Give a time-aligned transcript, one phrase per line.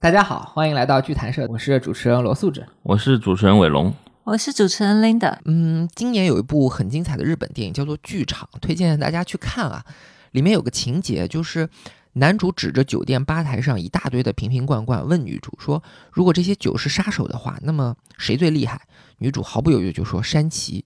[0.00, 2.64] 大家好，欢迎来到剧谈社，我是主持人罗素志。
[2.84, 3.92] 我是主持人伟龙。
[4.22, 5.36] 我是主持人 Linda。
[5.44, 9.84] 嗯，今年有一部很精彩的日本电影叫做《剧场》，推荐大家去看啊。
[10.30, 11.68] 里面有个情节，就是
[12.12, 18.80] 男主指着酒店吧台上一大堆的瓶瓶罐罐，问女主说：“如果这些酒是杀手的话，那么谁最厉害？”
[19.18, 20.84] 女主毫不犹豫就说：“山崎。”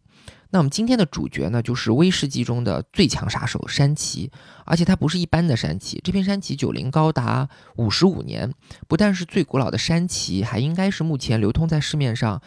[0.53, 4.31] 那我们今天的主角呢，就是威士忌中的最强杀手山崎，
[4.67, 8.53] 而且它不是一般的山崎，这瓶山崎酒龄高达五十五年，
[8.87, 12.43] 不但是最古老的山崎，还应该是目前流通在市面上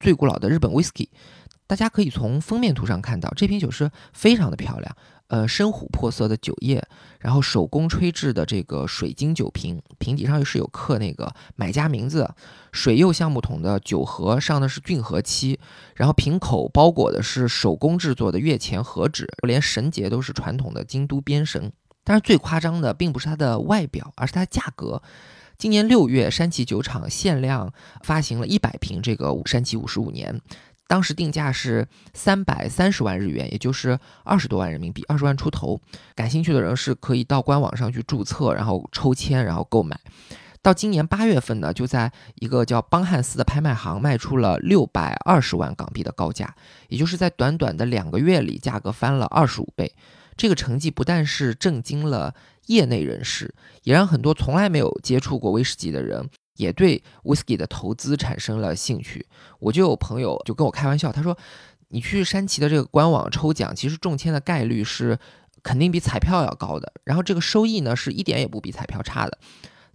[0.00, 1.10] 最古老的日本 whisky。
[1.68, 4.96] 大家可以从封面图上看到，这瓶酒是非常的漂亮。
[5.28, 6.86] 呃，深琥珀色的酒液，
[7.18, 12.30] 然后手工吹制的这个水晶酒瓶，瓶底上又是有刻那个买家名字，
[12.72, 15.58] 水釉橡木桶的酒盒上的是骏河漆，
[15.96, 21.72] 然后瓶口包裹的是手工制作的月前和纸，连绳结都是传统的京都编绳。
[22.04, 25.02] 但是最夸张的并不是它的外表，而是它的价格。
[25.56, 30.38] 今年六月，山崎酒厂限量发行了一百瓶这个山崎五十五年。
[30.86, 35.80] 当时定价是三百三十万日元，也就是二十多万人民币，二十万出头。
[36.14, 39.98] 感兴趣的人是可以到官网上去注册，然后抽签，然后购买。
[40.60, 46.54] 到今年八月份呢，就在一个叫邦汉斯的拍卖行卖出了六百二十万港币的高价，
[46.88, 49.94] 也就是在短短的两个月里，价格翻了二十五倍。
[50.36, 52.34] 这个成绩不但是震惊了
[52.66, 56.28] 业内人士，也让很多从来没有接触过威士忌的人。
[56.56, 59.26] 也对 whisky 的投资产生了兴趣，
[59.58, 61.36] 我就有朋友就跟我开玩笑，他说
[61.88, 65.18] ：“你去山崎的这个官网抽奖，其实中签的概率是
[65.62, 69.38] 肯定比彩票要高的，然后这个收益呢是一点也不比彩票差的。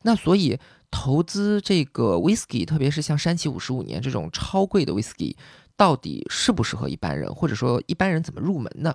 [0.01, 0.59] 那所以
[0.91, 5.35] 投资这个 whisky，特别是像山崎五十五年这种超贵的 whisky，
[5.77, 8.93] 到底适不适合一般人，或者说一般人怎么入门呢？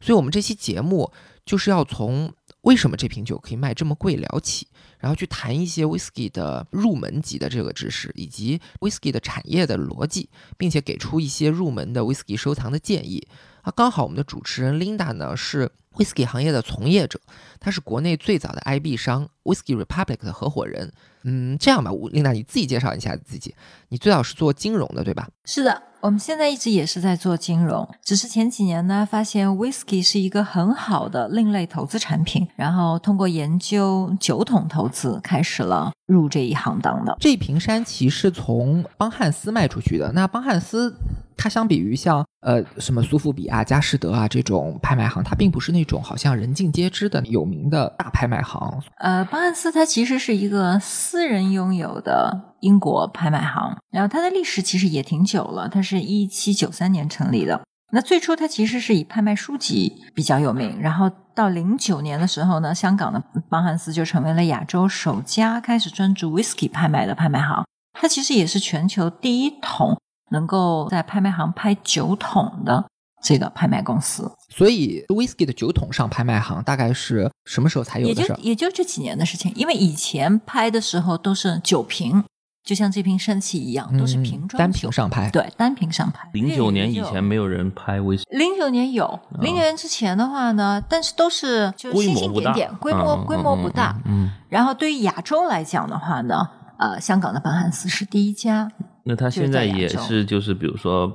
[0.00, 1.10] 所以我们这期节目
[1.46, 2.32] 就是要从。
[2.62, 4.66] 为什么这瓶酒可以卖这么贵聊起？
[4.98, 13.26] 然后去谈一些 whisky 的入门级的这个知识，以及 whisky 的产业的逻辑，并且给出一些入门的 whisky 收藏的建议。
[13.62, 17.20] 啊，刚好我们的主持人 Linda 呢是 whisky 行业的从业者，
[17.58, 20.92] 他是国内最早的 IB 商 Whisky Republic 的合伙人。
[21.24, 23.54] 嗯，这样吧，Linda 你自己介绍一下自己。
[23.88, 25.28] 你最早是做金融的，对吧？
[25.44, 25.82] 是的。
[26.00, 37.16] 我们现在一直也是在做金融，只是前几年呢，发现 whisky 是一个很好的另类投资产品，然后通过研究酒桶投资，开始了入这一行当的。
[37.18, 40.96] 这瓶山崎是从邦汉斯卖出去的，那邦汉斯
[41.36, 48.80] 它相比于像呃什么苏富比啊、佳士得啊这种拍卖行，它并不是那种好像人尽皆知的有名的大拍卖行。
[48.98, 52.44] 呃，邦汉斯它其实是一个私人拥有的。
[52.60, 57.60] 英国拍卖行，然后它的历史其实也挺久了，它是一七九三年成立的。
[57.92, 67.64] 那最初它其实是以拍卖书籍比较有名，然后到零九年的时候呢，香港的邦汉斯就成为了亚洲首家开始专注 whisky 拍卖的拍卖行。
[67.92, 69.96] 它其实也是全球第一桶
[70.32, 72.84] 能够在拍卖行拍酒桶的
[73.22, 74.28] 这个拍卖公司。
[74.48, 78.20] 所以 whisky 的酒桶上拍卖行大概是什么时候才有的事？
[78.22, 82.24] 也就也就这几年的事情，因为以前拍的时候都是酒瓶。
[82.64, 86.28] 就像这瓶山崎一样，都是瓶装单瓶上拍，对，单瓶上拍。
[86.34, 88.36] 零九年以前没有人拍威士忌。
[88.36, 93.98] 零九年有，零九年之前的话呢，但是都是就星星点点，规模规模不大。
[94.04, 94.30] 嗯。
[94.50, 96.46] 然后对于亚洲来讲的话呢，
[96.78, 98.70] 呃，香港的邦汉斯是第一家。
[99.04, 101.10] 那他现在也是，就是比如说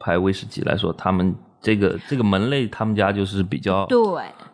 [0.00, 3.98] 拍威士忌来说，他们这个这个门类，他们家就是比较对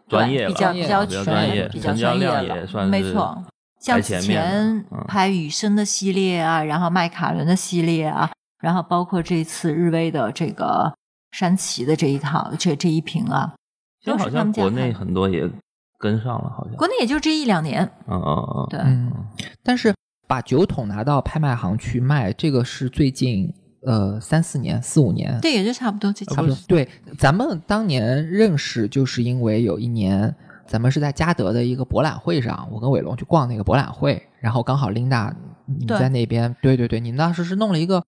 [0.08, 3.44] 专业，比较比较专业，比较专业了，没错。
[3.78, 8.30] 像之前拍雨生的系列啊，然后麦卡伦的系列啊，
[8.60, 10.92] 然后包括这次日威的这个
[11.30, 13.54] 山崎的这一套，这这一瓶啊，
[14.00, 15.48] 就好像国内很多也
[15.98, 19.46] 跟上了，好像国内也就这一两年，嗯嗯嗯，对。
[19.62, 19.94] 但是
[20.26, 23.52] 把酒桶拿到拍卖行去卖，这个是最近
[23.86, 26.56] 呃三四年、四五年，对，也就差不多这，差不多。
[26.68, 26.86] 对，
[27.18, 30.36] 咱们当年认识就是因为有一年。
[30.68, 35.32] 咱们是在嘉德的一个博览会上，我跟伟龙去逛那个博览会，然后刚好琳达
[35.64, 38.02] 你在那边，对对对，你们当时是弄了一个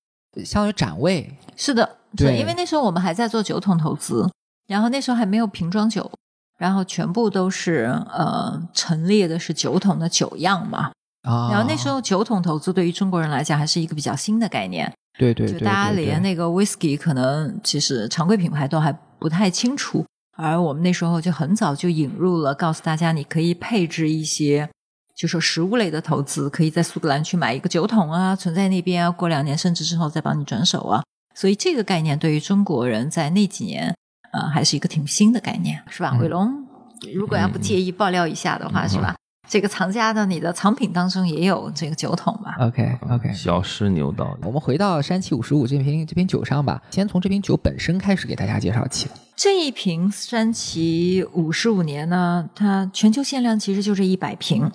[0.44, 4.28] 相当于展位，是的，对，因为那时候我们还在做酒桶投资，
[4.66, 6.10] 然后那时候还没有瓶装酒，
[6.58, 10.90] 然后全部都是呃陈列的是酒桶的酒样嘛，
[11.22, 20.06] 啊，然后那时候酒桶投资对于中国人来讲还是一个比较新的概念，对对，就大家连那个 whisky 可能其实常规品牌都还不太清楚。
[20.36, 24.70] 而我们那时候就很早就引入了，告诉大家你可以配置一些，
[25.16, 31.02] 就说食物类的投资，可以在苏格兰去买一个酒桶啊，存在那边啊，过两年甚至之后再帮你转手啊。
[31.34, 33.92] 所以这个概念对于中国人在那几年，
[34.32, 36.16] 呃，还是一个挺新的概念，是吧？
[36.20, 36.64] 伟龙，
[37.12, 39.16] 如果要不介意爆料一下的话，是吧？
[39.48, 42.56] 这个藏家的你的藏品当中也有这个酒桶吧。
[42.60, 44.36] OK OK，小试牛刀。
[44.42, 49.08] 我们回到山崎五十五这瓶这瓶酒上吧，先从这瓶酒本身开始给大家介绍起。
[49.34, 54.70] 这一瓶山崎五十五年呢，它全球限量其实就这一百瓶，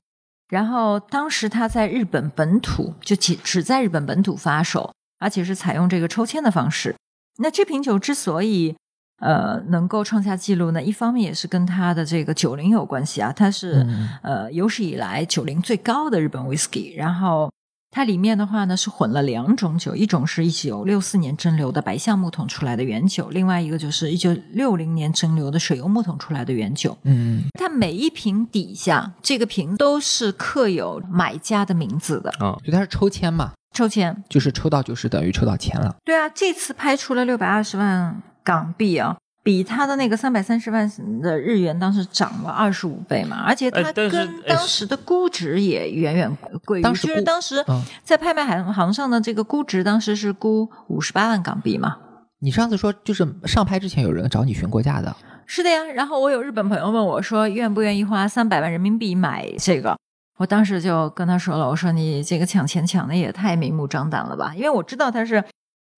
[0.50, 6.96] 然后当时它在日本本土就只只在日本本土发售，而且是采用这个抽签的方式。
[7.38, 8.76] 那这瓶酒之所以
[9.24, 17.50] 呃能够创下纪录呢，一方面也是跟它的这个九零有关系啊，它是、嗯呃有史以来九零最高的日本 whisky，然后。
[17.96, 26.98] 它里面的话呢是混了两种酒，一种是一九六四年蒸馏的白橡木桶出来的原酒，另外一个就是一九六零年蒸馏的水油木桶出来的原酒。
[27.04, 34.24] 嗯它每一瓶底下这个瓶都是刻有买家的名字的，啊，就它是抽签嘛，抽签。
[34.28, 35.96] 就是抽到就是等于抽到钱了。
[36.04, 40.90] 对啊，这次拍出了六百二十万港币啊，比他的那个三百三十万
[41.22, 47.64] 的日元当时涨了二十五倍嘛，而且它哎但是跟哎当时的估值也远远贵于，就是当时
[48.04, 51.98] 在拍卖行行上的这个估值，当时是估五十八万港币嘛。
[52.40, 59.98] 你上次说就是上拍之前有人找你询过价的，是的呀，然后我有日本朋友问我说，愿不愿意花三百万人民币买这个？
[60.38, 65.42] 我当时就跟他说了，我说你这个抢钱抢的也太明目张胆了吧，因为我知道他是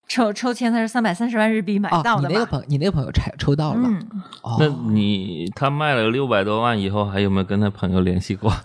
[0.07, 2.29] 抽抽签，他是三百三十万日币买哦，到的嘛。
[2.29, 4.07] 你那个朋你那个朋友抽抽到了，嗯，
[4.43, 8.51] 哦，那你他卖了六百多万以后，还有没有跟他朋友联系过？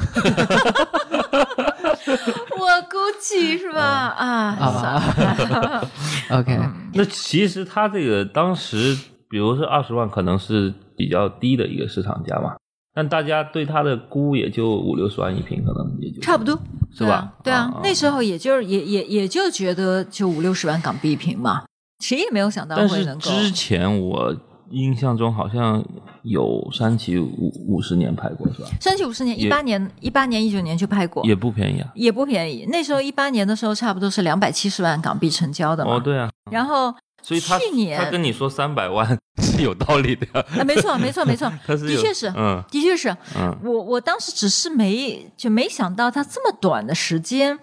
[2.60, 3.80] 我估计是吧？
[3.80, 4.70] 啊，啊。
[4.70, 5.88] 算了。
[6.38, 6.58] OK，
[6.94, 8.96] 那其实他这个当时，
[9.28, 12.56] 比如说二十万，可能是比较低的一个市场价嘛，
[12.94, 16.58] 但大家对他的估也就五六十万一平，可能也就差不多
[16.92, 21.64] 是吧对啊，那时候也就是也也也就觉得就五六十万港币一平嘛，
[22.00, 23.30] 谁也没有想到会能够。
[23.30, 24.34] 之前我
[24.70, 25.84] 印象中好像
[26.22, 28.68] 有山崎五五十年拍过是吧？
[28.80, 31.90] 山崎五十年，一八年、一八年、一九年就拍过，也不便宜啊。
[31.94, 32.66] 也不便宜。
[32.70, 35.94] 那时候一八年的时候，差不多是两百七十万港币成交的嘛。
[35.94, 36.94] 哦，对啊，然后
[37.30, 40.44] 所以他去年他跟你说三百万 是有道理的呀。
[40.58, 43.08] 啊，没错，没错，没错， 的确是，嗯的确是。
[43.36, 47.56] 嗯，我我当时只是没就没想到他这么短的时间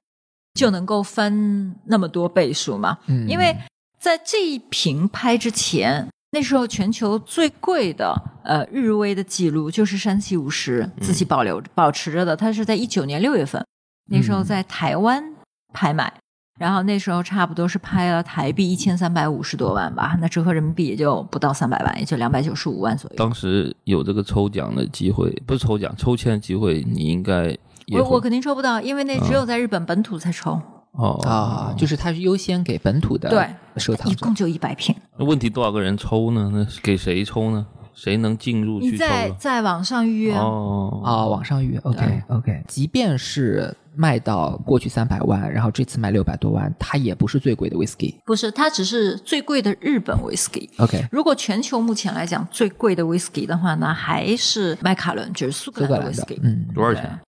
[0.53, 2.97] 就能够翻那么多倍数嘛。
[3.07, 3.53] 嗯因为
[3.99, 8.15] 在这一瓶拍之前，那时候全球最贵的
[8.45, 13.61] 呃日威的记录就是山崎五十自己保留、保持着的，它是在一九年六月份，
[14.09, 15.35] 那时候在台湾
[15.73, 16.13] 拍卖。
[16.57, 23.15] 然后那时候差不多是拍了台币一千三百五十多万吧，那折合人民币也就不到三百万，也就两百九十五万左右。
[23.18, 27.56] 当时有这个抽奖的机会，不是抽奖，抽签的机会，你应该
[27.92, 30.59] 我我肯定抽不到，因为那只有在日本本土才抽。
[30.94, 34.33] 哦啊，就是它是优先给本土的对收藏一共。
[34.33, 34.95] 就一百瓶。
[35.15, 36.50] 那问题多少个人抽呢？
[36.51, 37.68] 那给谁抽呢？
[37.97, 38.95] 谁能进入你？
[38.95, 48.13] 在在网上预约，哦啊、网上预约，OK OK，即便是卖到过去三百万，然后这次卖六百多万，它也不是最贵的 whisky。
[48.23, 50.69] 不是，它只是最贵的日本 whisky。
[50.77, 57.19] OK，如果全球目前来讲最贵的 whisky 的话呢，还是麦卡伦，就是苏格兰的 whisky。，嗯，多少钱？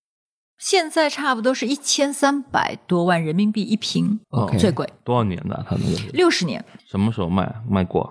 [0.59, 5.65] 现在差不多是一千三百多万人民币一瓶，OK 最贵，多少年的？
[5.67, 6.63] 它那个是六十年。
[6.85, 7.49] 什么时候卖？
[7.67, 8.07] 卖过？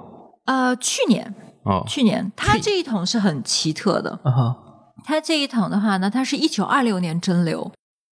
[0.46, 1.34] 呃，去年，
[1.69, 4.19] 哦，去年它这一桶是很奇特的，
[5.05, 7.70] 它这一桶的话呢，它是一九二六年蒸馏，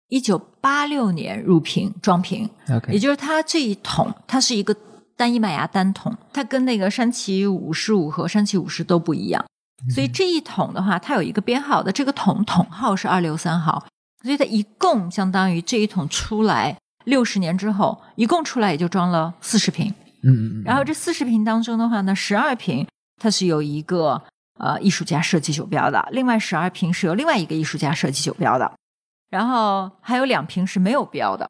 [0.09, 4.75] 一九八六年入瓶装瓶，也 OK，也就是它这一桶，它是一个
[5.17, 9.45] 单一麦芽单桶，它跟那个山崎五十五和山崎五十都不一样，
[9.95, 13.85] 所以这一桶的话，它有一个编号的，这个桶桶号是二六三号，
[14.23, 19.93] 所以它一共相当于这一桶出来六十年之后，一共出来也就装了四十瓶，
[20.25, 22.87] 嗯嗯嗯，然后这四十瓶当中的话呢，十二瓶
[23.23, 24.21] 它是有一个
[24.59, 28.73] 呃艺术家设计酒标的，另外十二瓶是由另外一个艺术家设计酒标的，
[29.31, 31.49] 然后还有两瓶是没有标的。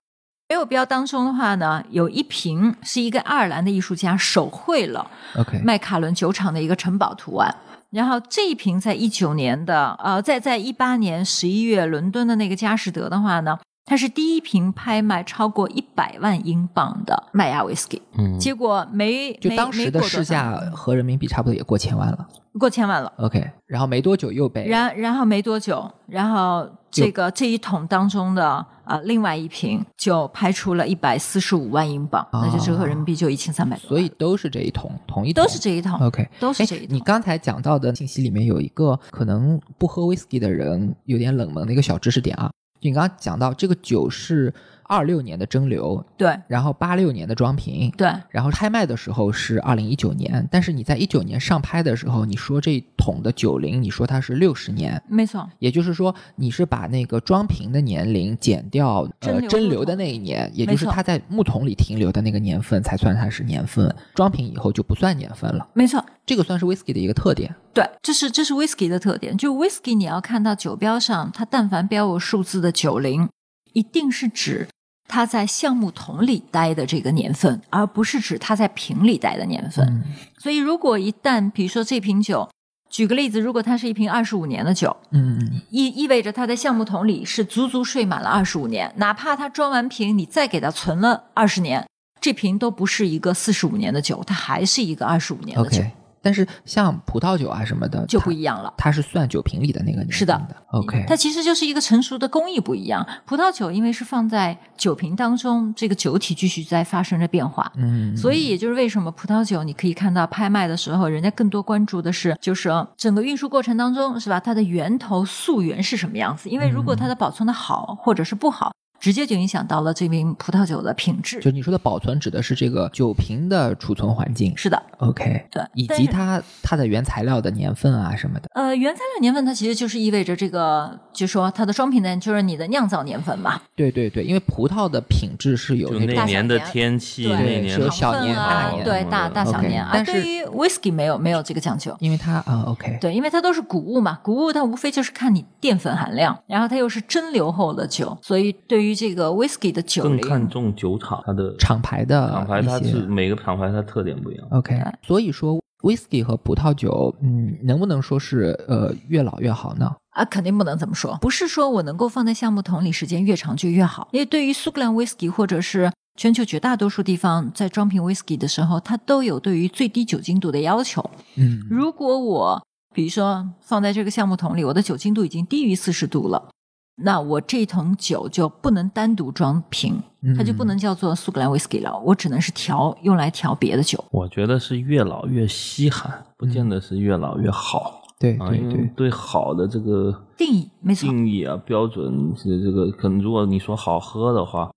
[0.51, 7.57] 没有标当中的话呢，有一瓶是一个爱尔兰的艺术家手绘了 OK，麦卡伦酒厂的一个城堡图案。
[7.89, 22.29] 然后这一瓶在一九年的呃，在在一八年十一月伦敦的那个佳士得的话呢，它是第一瓶拍卖超过一百万英镑的麦芽 whisky，嗯，结果没就当时的市价和人民币差不多也过千万了。
[22.59, 23.11] 过千万了。
[23.17, 35.43] OK，然后没多久又被然然后没多久，然后这个这一桶当中的呃另外一瓶就拍出了一百四十五万英镑，那就折合人民币就一千三百多万，所以都是这一桶，同一桶。
[35.43, 36.95] 都是这一桶，OK，哎都是这一，桶。
[36.95, 42.51] 你刚才讲到的信息里面有一个可能不喝 whisky 的人有点冷门的一个小知识点啊，
[42.83, 44.53] 你刚刚讲到这个酒是
[44.93, 65.67] 二六年的蒸馏，对然后八六年的装瓶，对，然后拍卖的时候是二零一九年，但是你在一九年上拍的时候，你说这桶的九零，你说它是六十年，没错，也就是说你是把那个装瓶的年龄减掉呃蒸馏的那一年，也就是它在木桶里停留的那个年份才算它是年份，装瓶以后就不算年份了。
[65.73, 66.05] 没错。
[66.25, 67.53] 这个算是 whisky 的一个特点。
[67.75, 69.37] 对，这是这是 whisky 的特点。
[69.37, 73.29] 就 whisky，你要看到酒标上，它但凡标有数字的九零，
[73.73, 74.69] 一定是指
[75.13, 79.87] 它在橡木桶里待的这个年份，而不是指它在瓶里待的年份。
[79.87, 80.03] 嗯
[80.39, 82.49] 所以，如果一旦比如说这瓶酒，
[82.89, 91.87] 举个例子，如果它是一瓶二十五年的酒，嗯嗯意意味着它在橡木桶里是足足睡满了二十五年，哪怕它装完瓶，你再给它存了二十年，
[92.19, 95.83] 这瓶都不是一个四十五年的酒，它还是一个二十五年的酒。
[96.23, 98.73] 但是像葡萄酒啊什么的，就不一样了。
[98.79, 100.57] 它是算酒瓶里的那个是的的。
[100.71, 103.07] OK，它其实就是一个成熟的工艺不一样。
[103.27, 107.71] 葡萄酒因为是放在酒瓶当中，这个酒体继续在发生着变化。
[107.77, 114.39] 嗯，所以，也就是为什么葡萄酒你可以看到拍卖的时候，人家更多关注的是，就是整个运输过程当中，是吧？
[114.39, 116.49] 它的源头溯源是什么样子？
[116.49, 121.41] 因为如果它的保存的好或者是不好，直接就影响到了这瓶葡萄酒的品质。
[121.41, 128.49] 就你说的保存指的是这个酒瓶的储存环境是的，，OK，对，以及它它的原材料的年份啊什么的。
[128.55, 133.61] 呃，原材料年份它其实就是意味着这个，就说它的装瓶呢，就是你的酿造年份嘛。
[133.75, 139.83] 对对对，因为葡萄的品质是有就那年的天气，对那年的是有小年啊大年对大大小年。
[139.83, 141.93] 啊但是对于 whisky 没有没有这个讲究。
[141.99, 154.47] 因为它啊，OK，对，因为它都是谷物嘛，谷物它无非就是看你淀粉含量，然后它又是蒸馏后的酒，所以对于这个 whisky 的酒更，看重酒厂它的厂牌的厂牌，它是每个厂牌它特点不一样。
[154.51, 159.93] OK，所以说 whisky 和葡萄酒，嗯，能不能说是呃越老越好呢？
[160.11, 161.17] 啊，肯定不能这么说。
[161.21, 171.03] 不是说我能够放在橡木桶里时间越长就越好，因为对于苏格兰 whisky 或者是全球绝大多数地方在装瓶 whisky 的时候，它都有对于最低酒精度的要求。
[171.37, 172.63] 嗯如果我
[172.95, 176.51] 比如说放在这个橡木桶里，我的酒精度已经低于四十度了，
[176.97, 180.03] 那我这桶酒就不能单独装瓶，
[180.37, 184.03] 它就不能叫做苏格兰 whisky 了，我只能是调用来调别的酒。
[184.11, 187.79] 我觉得是越老越稀罕，不见得是越老越好。
[187.79, 194.71] 啊，对对对，对好的这个定义没错定义啊标准是这个，可能如果你说好喝的话，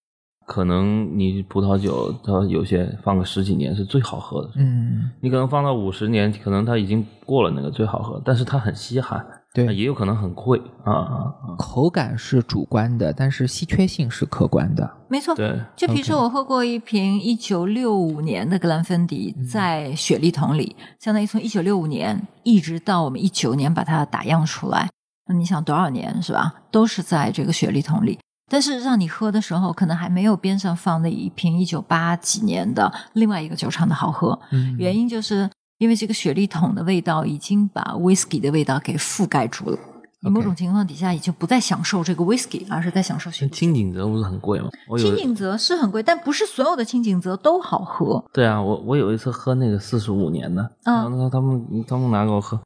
[0.48, 9.24] 可能你葡萄酒它有些放个十几年是最好喝的，嗯你可能放到五十年，可能它已经过了那个最好喝，但是它很稀罕，
[9.56, 11.56] 对啊也有可能很贵啊啊啊！
[11.58, 14.98] 口感是主观的，但是稀缺性是客观的。
[15.08, 15.34] 没错。
[15.34, 24.90] 对，就比如说，我喝过一瓶一九六五年的格兰芬迪，在雪莉桶里，相当于从一九六五年一直到我们一九年把它打样出来。
[25.28, 26.54] 那你想多少年是吧？
[26.70, 28.20] 都是在这个雪莉桶里。
[28.52, 34.38] 但是让你喝的时候，可能还没有边上放的一瓶一九八几年的另外一个酒厂的好喝。
[34.52, 39.78] 嗯原因就是因为这个雪莉桶的味道已经把 whisky 的味道给覆盖住了。
[40.22, 43.52] 你某种情况底下已经不再享受这个 whisky，而是在享受雪莉。
[43.52, 44.70] 清景泽不是很贵吗？
[44.90, 48.24] 我有清景泽是很贵，但不是所有的青井泽都好喝。
[48.34, 52.60] 对啊，我我有一次喝那个四十五年的，嗯然后他们他们拿给我喝，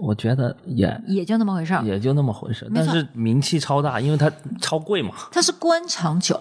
[0.00, 1.82] 我觉得也也就那么回事儿。
[1.84, 4.30] 也就那么回事，儿但是名气超大，因为它
[4.60, 5.10] 超贵嘛。
[5.30, 6.40] 它是官场酒，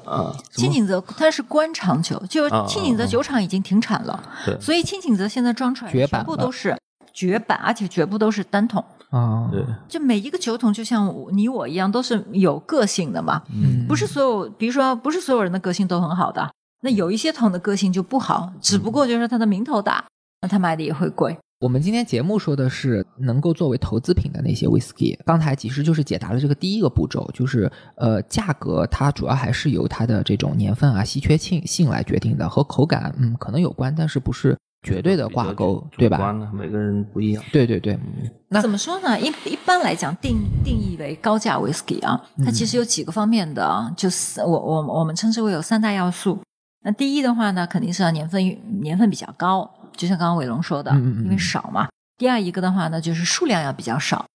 [0.51, 4.23] 清景泽它是官场酒，就清景泽酒厂已经停产了，
[4.61, 6.77] 所以清景泽现在装出来全部绝版了都是
[7.13, 8.83] 绝版，而且全部都是单桶。
[9.09, 13.41] 啊，对，就每一个酒桶就像你我一样，都是有个性的嘛。
[13.51, 16.47] 嗯，不是所有，比如说不是所有人的个性都很好的，
[16.81, 20.05] 那有一些桶的个性就不好，只不过就是它的名头大，
[20.41, 21.35] 那它卖的也会贵。
[21.59, 36.31] 我们今天节目说的是能够作为投资品的那些 whisky，刚才其实就是解答了这个第一个步骤，就是呃价格它主要还是由它的这种年份啊、稀缺性性来决定的，和口感嗯可能有关，但是不是绝对的挂钩，对吧？
[36.53, 37.43] 每个人不一样。
[37.51, 37.99] 对对对，
[38.47, 39.19] 那怎么说呢？
[39.19, 46.39] 一一般来讲，定定义为高价 whisky 啊，它其实有几个方面的啊，就是我我我们称之为有三大要素。
[46.85, 48.41] 那第一的话呢，肯定是要年份
[48.81, 49.69] 年份比较高，
[49.99, 51.89] 就像刚刚伟龙说的，嗯嗯嗯因为少嘛。
[52.17, 54.25] 第二一个的话呢，就是数量要比较少。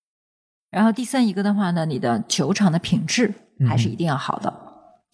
[0.70, 3.32] 然后第三一个的话呢，你的酒厂的品质
[3.66, 4.52] 还是一定要好的。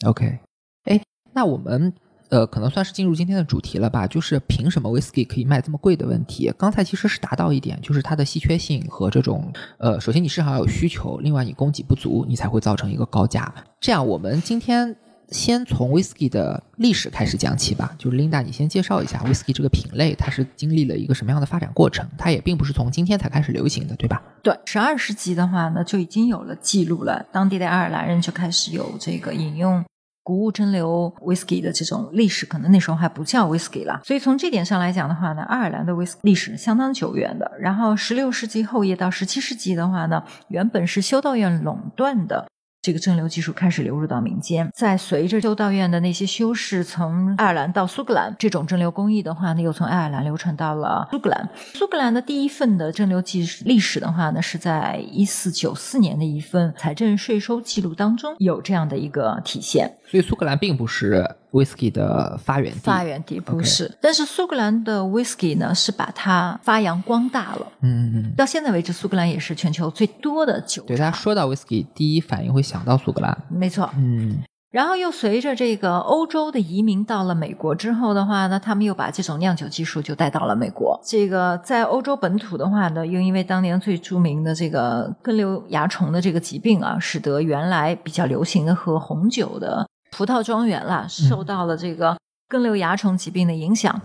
[0.07, 0.41] OK，
[0.85, 1.01] 哎，
[1.33, 1.93] 那我们
[2.31, 4.07] 呃可能算是进入今天的主题了吧？
[4.07, 6.53] 就是凭什么 whisky 可以卖这么贵的问题？
[6.59, 13.53] 刚才其实是达到一点，就是它的稀缺性和这种呃，首先你市场要有需求，另外你供给不足，你才会造成一个高价。
[13.81, 14.97] 这样，我们今天
[15.31, 17.95] 先从 whisky 的历史开始讲起吧。
[17.99, 22.09] 就是 Linda，你先介绍一下 whisky 这个品类，它是经历了一个什么样的发展过程？
[22.19, 24.23] 它也并不是从今天才开始流行的，对吧？
[24.43, 27.25] 对，十二世纪的话呢，就已经有了记录了。
[27.33, 29.85] 当地的爱尔兰人就开始有这个饮用
[30.23, 34.01] 谷物蒸馏 whisky 的这种历史，可能那时候还不叫 whisky 了。
[34.05, 37.51] 所以从这点上来讲的话呢，爱尔兰的 whisky 历史相当久远的。
[37.59, 42.47] 然后十六世纪后叶到十七世纪的话呢，原本是修道院垄断的。
[42.83, 51.47] 这个蒸馏技术开始流入到民间，在随着修道院的那些修士从爱尔兰到苏格兰，这种蒸馏工艺的话呢，又从爱尔兰流传到了苏格兰。
[51.75, 59.99] 苏格兰的第一份的蒸馏技历史的话呢，是在一四九四年的一份财政税收记录当中有这样的一个体现。
[60.07, 63.97] 所以苏格兰并不是 whisky 的发源地，发源地不是。
[64.01, 67.67] 但是苏格兰的 whisky 呢，是把它发扬光大了。
[67.83, 68.35] 嗯嗯。
[68.37, 70.83] 到现在为止，苏格兰也是全球最多的酒。
[70.85, 73.37] 对，大家说到 whisky，第一反应会想到苏格兰。
[73.49, 73.91] 没错。
[73.97, 74.43] 嗯。
[74.71, 80.97] 然后又随着这个欧洲的移民到了美国之后的话呢，他们又把这种酿酒技术就带到了美国。
[81.05, 89.85] 这个在欧洲本土的话呢，又因为当年最著名的这个根瘤蚜虫的这个疾病啊，使得原来比较流行的喝红酒的。
[90.11, 92.17] 葡萄庄园啦，受到了这个
[92.49, 94.01] 根瘤蚜虫疾病的影响，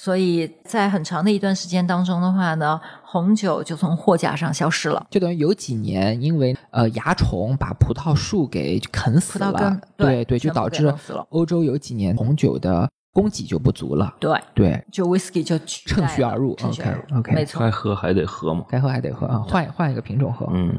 [0.00, 5.06] 所以在很长的一段时间当中的话呢，红酒就从货架上消失了。
[5.10, 10.92] 就等于有几年，因为呃蚜虫把葡萄树给啃死了，对对，就导致
[11.30, 14.12] 欧洲有几年红酒的供给就不足了。
[14.18, 16.56] 对对，就 whisky 就趁虚而入。
[16.62, 20.48] OK OK，没错，该喝还得喝嘛，该喝还得喝啊，换换一个品种喝。
[20.52, 20.76] 嗯。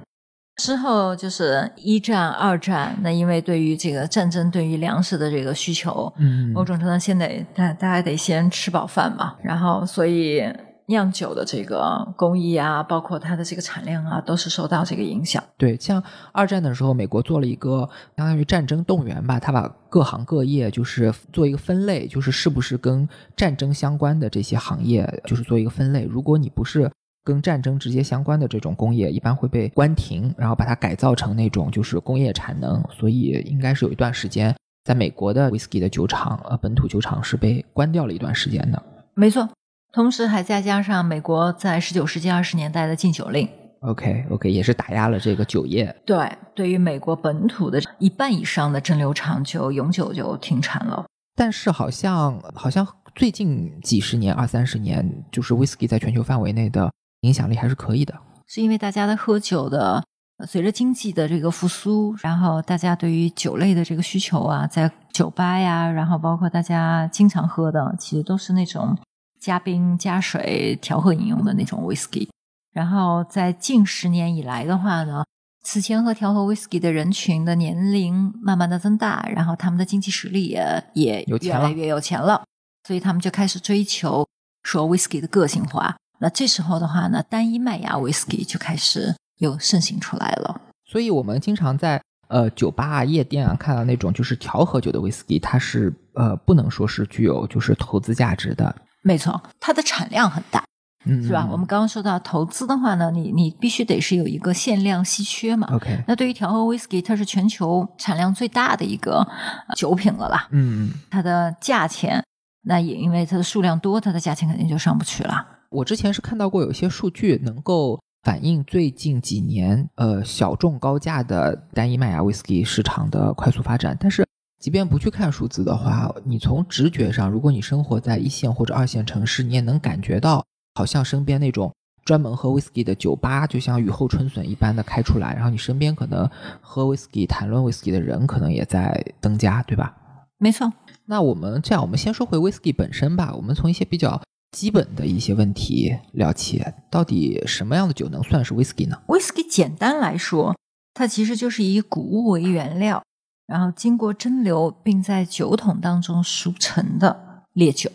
[0.55, 10.41] 之后就是一战、二战，那因为对于这个战争，对于粮食的这个需求，嗯，某种程度先得大大家得先吃饱饭嘛，然后所以
[10.85, 15.43] 酿酒的这个工艺啊，包括它的这个产量啊，都是受到这个影响。
[15.57, 26.05] 对，像二战的时候，美国做了一个相当于战争动员吧，他把各行各业就是做一个分类，就是是不是跟战争相关的这些行业，就是做一个分类。
[26.05, 26.89] 如果你不是。
[27.25, 38.81] 跟战争直接相关的这种工业一般会被关停，然后把它改造成那种就是工业产能，所以应该是有一段时间，在美国的 whisky 的酒厂呃本土酒厂是被关掉了一段时间的。
[39.15, 39.49] 没错，
[39.91, 43.49] 同时还再加上美国在十九世纪二十年代的禁酒令。
[43.79, 45.95] OK OK，也是打压了这个酒业。
[46.05, 51.05] 对，对于美国本土的一半以上的蒸馏厂就永久就停产了。
[51.35, 56.91] 但是好像好像最近几十年二三十年，就是 whisky 在全球范围内的。
[57.25, 58.13] 影响力还是可以的，
[58.47, 60.03] 是因为大家的喝酒的，
[60.47, 68.97] 随着经济的这个复苏，然后大家对于酒类的这个需求啊，在酒吧呀，然后包括大家经常喝的，其实都是那种
[69.39, 72.27] 加冰加水调和饮用的那种 whisky。
[72.71, 75.23] 然后在近十年以来的话呢，
[75.63, 82.43] 此前喝调和 whisky 的人群的年龄慢慢的增大，然后他们的经济实力也也越来越有钱了，
[82.85, 84.27] 所以他们就开始追求
[84.63, 85.95] 说 whisky 的个性化。
[86.19, 90.61] 那这时候的话呢，单一麦芽威士忌就开始又盛行出来了。
[90.85, 98.75] 所以我们经常在呃酒吧啊、夜店啊看到那种就是调和酒的威士忌，它是呃不能说是具有就是投资价值的。
[99.01, 100.63] 没错，它的产量很大，
[101.05, 101.47] 嗯，是吧？
[101.51, 105.67] 我们刚刚说到投资的话呢，你你必须得是有一个限量稀缺嘛。
[105.71, 109.27] OK，那对于调和威士忌，它是全球产量最大的一个
[109.75, 110.47] 酒品了啦。
[110.51, 112.23] 嗯，它的价钱，
[112.63, 115.45] 那也因为它的数量多，它的价钱肯定就上不去了。
[115.75, 124.25] 我之前是看到过有一些数据能够反映最近几年呃小众高价的单一麦芽威士忌市场的快速发展，但是
[124.57, 131.69] 即便不去看数字的话，你从直觉上，如果你生活在一线或者二线城市，你也能感觉到，好像身边那种
[132.05, 136.27] 专门喝威士忌的酒吧，就像雨后春笋一般的开出来，然后你身边可能
[136.61, 139.93] 喝威士忌、谈论威士忌的人可能也在增加，对吧？
[140.37, 140.71] 没错。
[141.05, 144.21] 那我们这样，我们先说回威士忌本身吧，我们从一些比较。
[144.55, 150.55] 基本的一些问题聊起，到底什么样的酒能算是 whisky 呢？whisky 简单来说，
[150.93, 153.03] 它其实就是以谷物为原料，
[153.47, 157.91] 然后经过蒸馏，并在酒桶当中熟成的烈酒。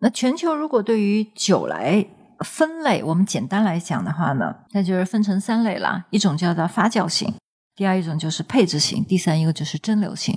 [0.00, 2.04] 那全球如果对于酒来
[2.44, 7.32] 分类，我们简单来讲的话呢，那就是分成三类啦，一种叫做发酵型，
[7.76, 10.36] 第二一种就是配置型，第三一个就是蒸馏型。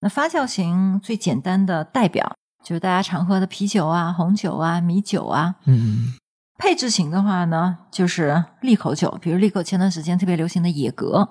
[0.00, 2.34] 那发酵型最简单的代表。
[2.64, 5.54] 就是大家常喝的啤酒啊、红酒啊、米酒啊。
[5.66, 6.14] 嗯，
[6.58, 11.28] 配置型的话呢，就是利口酒，比如利口前段时间特别流行的野格，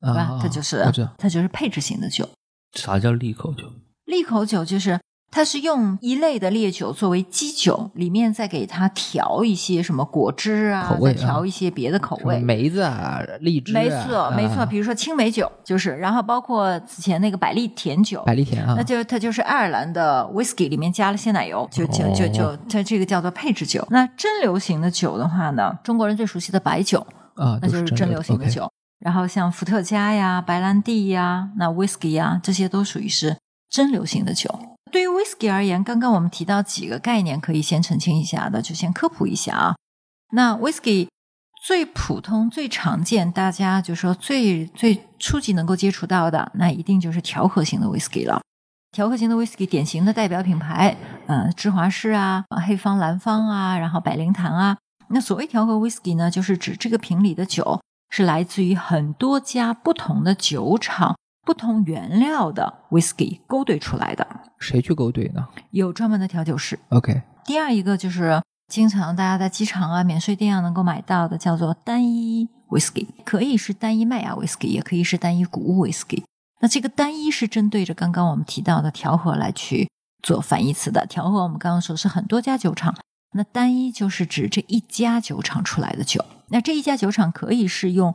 [0.00, 0.38] 对吧？
[0.42, 0.84] 它就是
[1.16, 2.28] 它就是配置型的酒。
[2.72, 3.70] 啥叫利口酒？
[4.06, 4.98] 利口酒就是
[5.32, 12.38] 它是用一类的烈酒作为基酒，里面再给它调一些什么果汁啊，口味啊再调一些别的口味。
[12.38, 23.86] 梅子啊、荔枝啊，没错，没错，啊比如说青梅酒就是，然后包括此前那个百利甜酒，百利甜啊那，就它就是爱尔兰的 whisky 里面加了鲜奶油，就就就它这个叫做配置酒。
[23.88, 27.00] 那蒸馏型的酒的话呢，中国人最熟悉的白酒，
[27.36, 28.70] 啊，那就是蒸馏型的酒。
[29.00, 33.38] 然后像伏特加呀、白兰地呀、那 whisky 呀，这些都属于是
[33.70, 34.50] 蒸馏型的酒。
[34.92, 39.74] 对于 whisky 而言，刚刚我们提到几个概念，可以先澄清一下的，就先科普一下啊。
[40.32, 41.08] 那 whisky
[41.64, 48.42] 最普通、最常见，大家就说最最初级能够接触到的，那一定就是调和型的 whisky 了。
[48.92, 50.94] 调和型的 whisky 典型的代表品牌，
[51.26, 54.76] 呃，芝华士啊、黑方、蓝方啊，然后百灵坛啊。
[55.08, 64.26] 那所谓调和 whisky 呢，就是指这个瓶里的酒是来自于很多家不同的酒厂、不同原料的 whisky 勾兑出来的，
[64.58, 66.78] 谁去勾兑呢有专门的调酒师。
[66.90, 76.22] ？OK，第二一个就是经常大家在机场啊、免税店啊能够买到的，叫做单一 whisky，可以是单一麦芽 whisky，也可以是单一谷物 whisky。
[76.60, 79.90] 那这个单一是针对着刚刚我们提到的调和来去
[80.22, 81.04] 做反义词的。
[81.06, 82.94] 调和我们刚刚说是很多家酒厂，
[83.32, 86.24] 那单一就是指这一家酒厂出来的酒。
[86.50, 88.14] 那这一家酒厂可以是用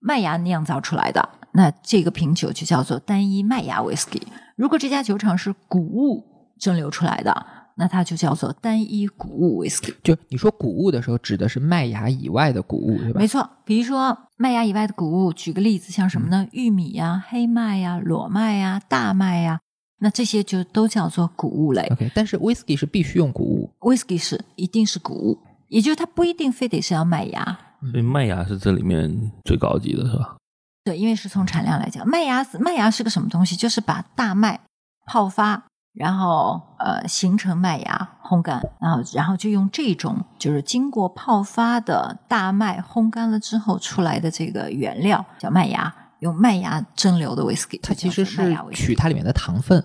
[0.00, 4.22] 麦芽酿造出来的，那这个品酒就叫做单一麦芽 whisky。
[4.56, 6.24] 如果这家酒厂是谷物
[6.58, 9.94] 蒸馏出来的，那它就叫做单一谷物 whisky。
[10.02, 13.26] 就你说谷物的时候，指的是麦芽以外的谷物，对吧没？
[13.26, 16.48] 错，比如说麦芽以外的谷物，举个例子，像什么呢？
[16.52, 19.60] 玉米呀、黑麦呀、裸麦呀、大麦呀，
[20.00, 21.82] 那这些就都叫做谷物类。
[21.92, 27.58] OK，但是 whisky 是必须用谷物，whisky 是一定是谷物，也就是它不一定非得是要麦芽。
[27.80, 30.36] 所以麦芽是这里面最高级的，是吧？
[30.84, 33.54] 对，因为是从产量来讲，麦芽麦芽是个什么东西？
[33.54, 34.58] 就是把大麦
[35.06, 35.62] 泡发，
[35.92, 49.84] 然后呃形成麦芽烘干，然后然后就用这种就是经过泡发的大麦烘干了之后出来的这个原料叫麦芽，用麦芽蒸馏的 whisky，它其实是取它里面的糖分。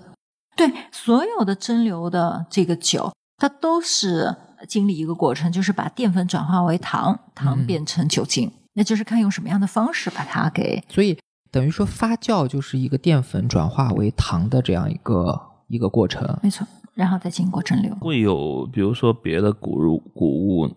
[0.55, 4.33] 对，所有的蒸馏的这个酒，它都是
[4.67, 11.17] 经历一个过程，就是把淀粉转化为糖，糖嗯变成酒精，那就是看用什么样的方式把它给所以
[11.51, 16.39] 等于说发酵就是一个淀粉转化为糖的这样一个一个过程。
[16.41, 17.97] 没错，然后再经过蒸馏。
[17.99, 20.69] 会有比如说别的谷物谷物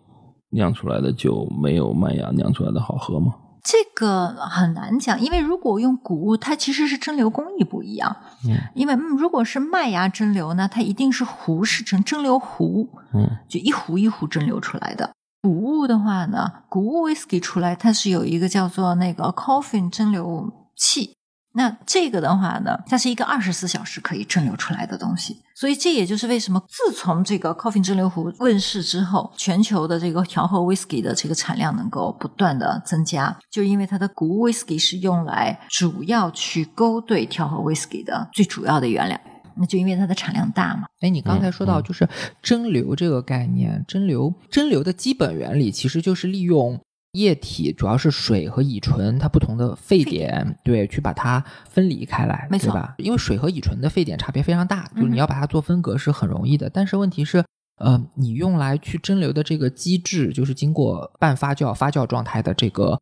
[0.49, 3.33] 酿出来的酒没有麦芽酿出来的好喝吗？
[3.69, 8.15] 这个很难讲，因为如果用谷物，它其实是蒸馏工艺不一样。
[8.45, 15.11] 嗯因为嗯如果是麦芽蒸馏呢，它一定是壶式成蒸馏壶，嗯就一壶一壶蒸馏出来的。
[15.41, 21.16] 谷物的话呢，谷物 whisky 出来，它是有一个叫做那个 coffin 蒸馏器。
[21.57, 39.19] 那这个的话呢，它是一个二十四小时可以蒸馏出来的东西，所以这也就是为什么自从这个 coffin 蒸馏壶问世之后，全球的这个调和 whisky 的这个产量能够不断的增加，就因为它的谷物 whisky 是用来主要去勾兑调和 whisky 的最主要的原料，
[39.55, 40.83] 那就因为它的产量大嘛。
[40.99, 42.07] 哎，你刚才说到就是
[42.43, 46.79] 蒸馏这个概念，蒸馏蒸馏的基本原理其实就是利用
[47.17, 52.95] 液体，主要是水和乙醇它不同的沸点，对，去把它分离开来，没错对吧？
[52.97, 57.43] 因为水和乙醇的沸点差别非常大，就是你要把它做分隔是很容易的，但是问题是。
[57.79, 62.99] 呃，你用来去蒸馏的这个机制，就是经过半发酵、发酵状态的这个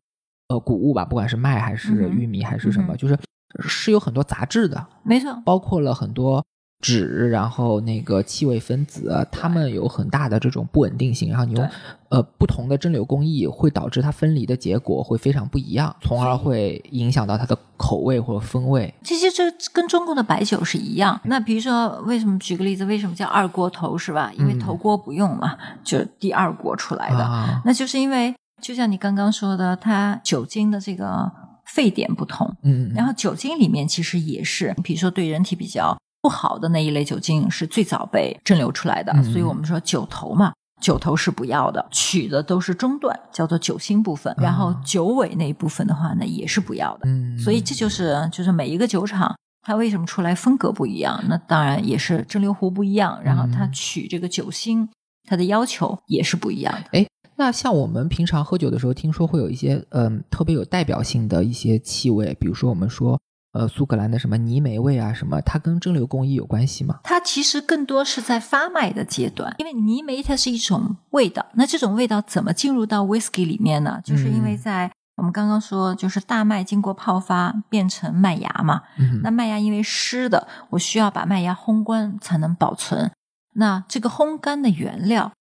[0.48, 3.18] 呃谷物吧，不管是麦还是玉米还是什么，嗯就是
[3.66, 6.44] 是有很多杂质的，没错，包括了很多
[6.82, 11.68] 酯，然后那个气味分子，它们有很大的这种不稳定性，然后你用
[12.10, 18.92] 呃不同的蒸馏工艺，会导致它分离的结果会非常不一样，从而会影响到它的口味或者风味。
[19.02, 21.18] 其实这跟中国的白酒是一样。
[21.24, 24.30] 那比如说，为什么举个例子，为什么叫二锅头是吧？
[24.38, 27.24] 因为嗯头锅不用嘛，就是第二锅出来的。
[27.24, 31.30] 啊，那就是因为，就像你刚刚说的，它酒精的这个
[31.64, 40.52] 沸点不同，嗯，然后酒精里面其实也是，比如说对人体比较不好的那一类酒精是最早被蒸馏出来的，嗯所以我们说酒头嘛。
[40.78, 47.08] 酒头是不要的，取的都是中段，叫做酒心部分，然后啊酒尾那一部分的话呢，也是不要的。
[47.08, 51.18] 嗯，所以这就是就是每一个酒厂它为什么出来风格不一样？
[51.28, 54.86] 那当然也是蒸馏壶不一样，然后它嗯取这个酒心，
[55.26, 56.98] 它的要求也是不一样的。
[56.98, 63.18] 哎那像我们平常喝酒的时候，听说会有一些嗯、特别有代表性的一些气味，比如说我们说
[63.56, 67.00] 呃苏格兰的什么泥煤味啊什么，它跟蒸馏工艺有关系吗？
[67.02, 74.00] 它其实更多是在发麦的阶段，因为泥煤它是一种味道，那这种味道怎么进入到 whisky 里面呢？
[74.04, 83.10] 就是因为嗯在我们刚刚说，就是大麦经过泡发变成麦芽嘛，嗯那麦芽因为湿的，我需要把麦芽烘干才能保存。
[83.54, 85.32] 那这个烘干的原料，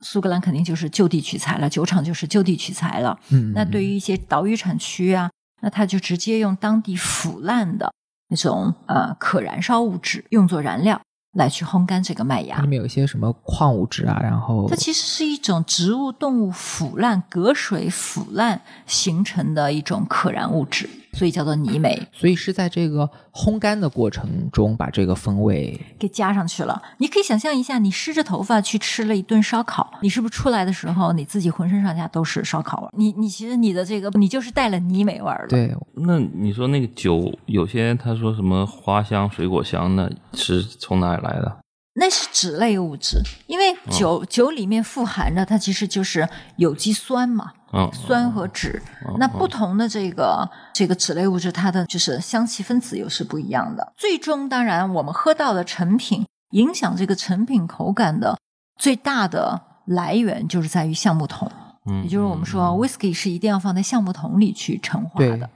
[0.00, 3.18] 苏格兰肯定就是就地取材了，酒厂就是就地取材了。
[3.30, 5.28] 嗯，那对于一些岛屿产区啊，
[5.64, 7.90] 那他就直接用当地腐烂的
[8.28, 11.00] 那种呃可燃烧物质用作燃料
[11.32, 12.68] 来去烘干这个麦芽它里。
[12.68, 22.00] 面有一些什么矿物质啊，然后它其实是一种植物、动物腐烂、隔水腐烂形成的一种可燃物质，所以叫做泥煤。
[22.12, 26.80] 所以是在这个烘干的过程中把这个风味给加上去了。
[26.98, 32.90] 你可以想象一下，你湿着头发去吃了一顿烧烤，你是不是出来的时候你自己浑身上下都是烧烤味儿？
[32.96, 41.56] 你你其实你的这个你就是带了泥煤味儿了。，对那你说那个酒，有些他说什么花香、水果香，那是从哪里来的？
[41.94, 47.52] 那是脂类物质，因为酒、酒里面富含的它其实就是有机酸嘛。
[47.76, 48.80] 嗯，酸和酯，
[49.18, 53.92] 那不同的这个这个酯类物质，它的就是香气分子又是不一样的。
[53.96, 58.38] 最终，当然我们喝到的成品，影响这个成品口感的
[58.80, 61.50] 最大的来源，就是在于橡木桶。
[61.90, 65.50] 嗯，也就是我们说，whisky 是一定要放在橡木桶里去陈化的。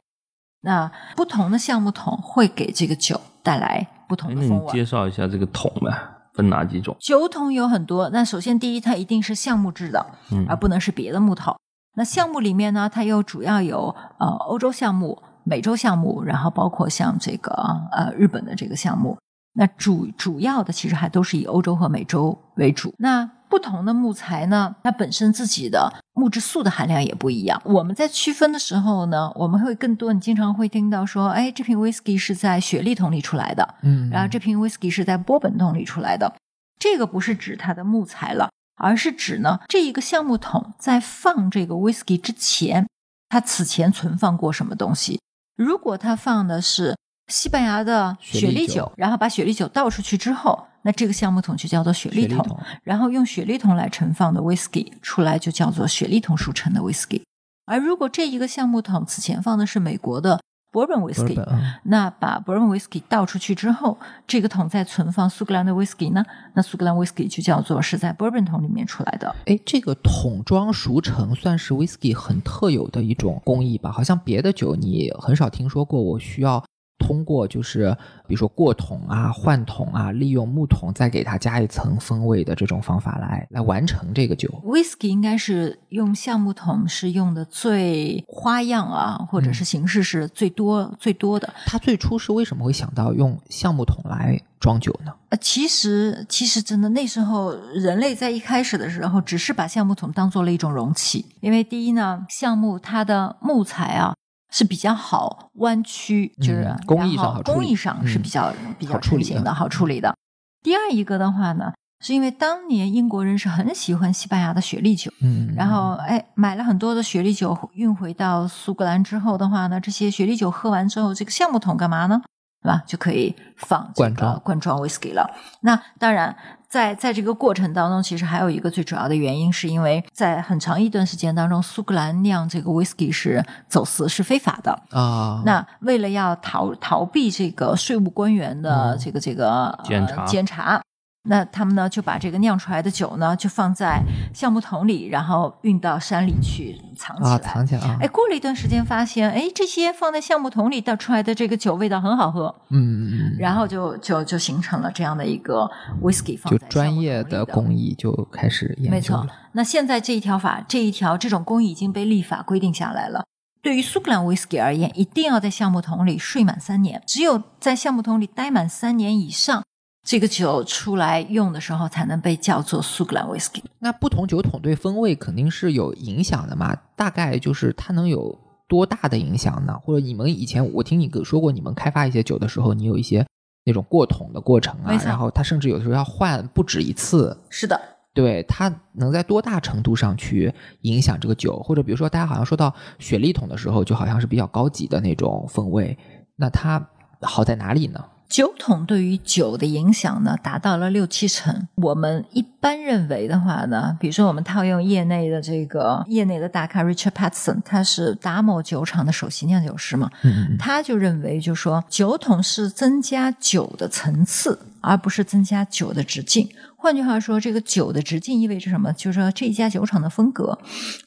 [0.63, 4.67] 那不同的橡木桶会给这个酒带来不同的风味。
[4.67, 5.97] 你介绍一下这个桶呗，
[6.39, 6.97] 分哪几种？
[7.01, 11.57] 酒桶有很多，那首先第一，它一定是橡木制的，嗯而不能是别的木头。
[11.97, 17.53] 那橡木里面呢，它又主要有呃欧洲橡木、美洲橡木，然后包括像这个
[17.91, 19.19] 呃日本的这个橡木。
[19.55, 22.95] 那主主要的其实还都是以欧洲和美洲为主。
[22.99, 27.61] 那不同的木材呢，它本身自己的木质素的含量也不一样。
[27.65, 36.33] 我们在区分的时候呢，我们会更多，你经常会听到说，哎，这瓶 whisky 是在雪莉桶里出来的，嗯，然后这瓶 whisky 是在波本桶里出来的。
[36.79, 42.87] 这个不是指它的木材了，而是指呢这一个橡木桶在放这个 whisky 之前，
[43.29, 45.21] 它此前存放过什么东西。
[45.57, 46.97] 如果它放的是
[47.29, 52.59] 西班牙的雪雪莉酒酒，然后把雪莉酒倒出去之后，那这个橡木桶就叫做雪莉桶。
[52.83, 57.23] 然后用雪莉桶来盛放的 whisky 出来就叫做雪莉桶熟成的 whisky。
[57.67, 60.41] 而如果这一个橡木桶此前放的是美国的
[60.73, 61.39] bourbon 波 whisky，
[61.85, 66.25] 那把 bourbon whisky 倒出去之后，这个桶再存放苏格兰的 whisky 呢？
[66.55, 69.35] 那苏格兰 whisky 就叫做是在 bourbon 桶里面出来的。
[69.45, 73.93] 哎，这个桶装熟成算是 whisky 很特有的一种工艺吧？
[73.93, 76.65] 好像别的酒你很少听说过，我需要
[76.99, 84.49] 通过就是比如说过桶啊、换桶啊，利用木桶再给它加一层风味的这种方法来来完成这个酒。
[84.65, 91.53] whisky 应该是用橡木桶是用的最花样啊，或者是形式是最多、最多的。
[91.67, 95.13] 它最初是为什么会想到用橡木桶来装酒呢？
[95.31, 104.15] 呃，其实其实真的那时候人类在一开始的时候，只是把橡木桶当做了一种容器，因为第一呢，橡木它的木材啊
[104.51, 110.15] 是比较好弯曲，就是、嗯工艺上好处理工艺上是嗯比较、比较好处理的成型的，好处理的。
[110.63, 111.73] 第二一个的话呢，
[112.05, 122.23] 是因为当年英国人是很喜欢西班牙的雪莉酒，嗯，然后哎买了很多的雪莉酒运回到苏格兰之后的话呢，这些雪莉酒喝完之后，这个橡木桶干嘛呢？
[122.63, 122.83] 对吧？
[122.87, 125.31] 就可以放这个灌装罐装 whisky 了。
[125.61, 126.35] 那当然，
[126.69, 134.73] 在在这个过程当中，其实还有一个最主要的原因，是因为在很长一段时间当中，苏格兰酿这个 whisky 是走私是非法的。
[134.91, 140.83] 啊，那为了要逃逃避这个税务官员的嗯这个这个、呃监察监察，
[141.29, 144.03] 那他们呢就把这个酿出来的酒呢就放在
[144.35, 147.31] 橡木桶里，然后运到山里去藏起来。
[147.31, 155.71] 啊藏起来啊，哎，过了一段时间，发现哎，这些放在橡木桶里倒出来的这个酒味道很好喝，嗯嗯嗯，然后就就就形成了这样的一个
[156.03, 163.25] whisky 放就在橡木专业的工艺就开始研没错究了。，那现在这一条法，这一条这种工艺已经被立法规定下来了。
[163.61, 169.65] 对于苏格兰 whisky 而言，一定要在橡木桶里睡满三年，只有在橡木桶里待满三年以上，
[170.09, 173.63] 这个酒出来用的时候才能被叫做苏格兰 whisky。
[173.79, 176.75] 那不同酒桶对风味肯定是有影响的嘛？
[176.97, 178.35] 大概就是它能有
[178.67, 179.79] 多大的影响呢？
[179.83, 183.23] 或者你们以前我听你说过，你们开发一些酒的时候，你有一些
[183.67, 187.39] 那种过桶的过程啊然后它甚至有的时候要换不止一次。
[187.51, 187.79] 是的，
[188.15, 191.59] 对它能在多大程度上去影响这个酒？
[191.59, 195.99] 或者比如说，大家好像说到雪莉桶的时候，就好像是比较高级的那种风味，
[196.35, 196.83] 那它
[197.21, 198.03] 好在哪里呢？
[198.29, 201.67] 酒桶对于酒的影响呢，达到了六七成。
[201.77, 216.49] 我们一般认为的话呢，比如说我们套用业内的这个业内的大咖 Richard Patson，他是达摩酒厂的首席酿酒师嘛，嗯嗯他就认为，就说酒桶是增加酒的层次，而不是增加酒的直径。
[216.77, 218.93] 换句话说，这个酒的直径意味着什么？
[218.93, 220.57] 就是说这一家酒厂的风格，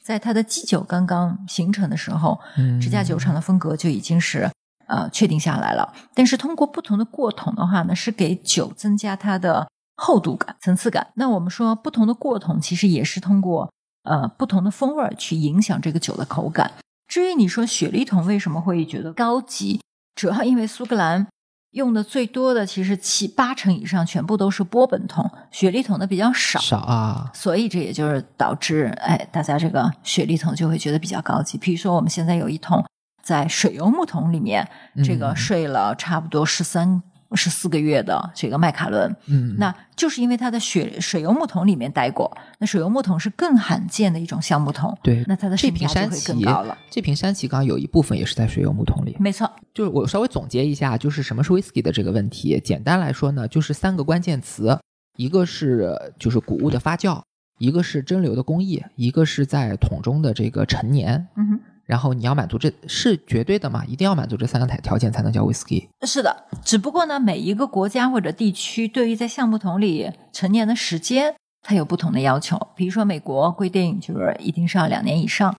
[0.02, 4.50] 在它的基酒刚刚形成的时候，嗯这家酒厂的风格就已经是
[4.92, 5.90] 呃确定下来了。
[6.14, 11.08] 但是通过不同的过桶的话呢，是给酒增加它的厚度感、层次感。
[11.14, 13.72] 那我们说不同的过桶，其实也是通过
[14.04, 16.70] 呃不同的风味儿去影响这个酒的口感。
[17.08, 19.80] 至于你说雪莉桶为什么会觉得高级，
[20.14, 21.26] 主要因为苏格兰
[21.72, 26.58] 用的最多的其实七八成以上全部都是波本桶，雪莉桶的比较少。
[26.60, 31.56] 少啊，所以这也就是导致，哎，大家这个雪莉桶就会觉得比较高级。
[31.58, 32.82] 比如说，我们现在有一桶
[33.22, 34.68] 在水油木桶里面，
[35.04, 37.02] 这个嗯睡了差不多十三、
[37.34, 42.36] 十四个月的这个麦卡伦，嗯，那就是因为他在雪水油木桶里面待过。
[42.58, 46.76] 那水油木桶是更罕见的一种橡木桶，对那它的这身价就会瓶山崎更高了。
[46.90, 49.16] 这瓶山崎刚刚有一部分也是在水油木桶里。
[49.18, 52.60] 没错，就是我稍微总结一下，就是什么是 whisky 的这个问题。
[52.62, 54.78] 简单来说呢，就是三个关键词，
[55.16, 57.22] 一个是就是谷物的发酵，
[57.58, 61.26] 一个是蒸馏的工艺，一个是在桶中的这个陈年。
[61.36, 61.60] 嗯哼。
[61.92, 63.84] 然后你要满足这是绝对的嘛？
[63.84, 65.86] 一定要满足这三个条条件才能叫 whisky。
[66.06, 72.58] 是的，只不过呢，每一个国家或者地区对于在橡木桶里陈年的时间，它有不同的要求。
[72.74, 75.54] 比如说，美国规定就是一定是要两年以上，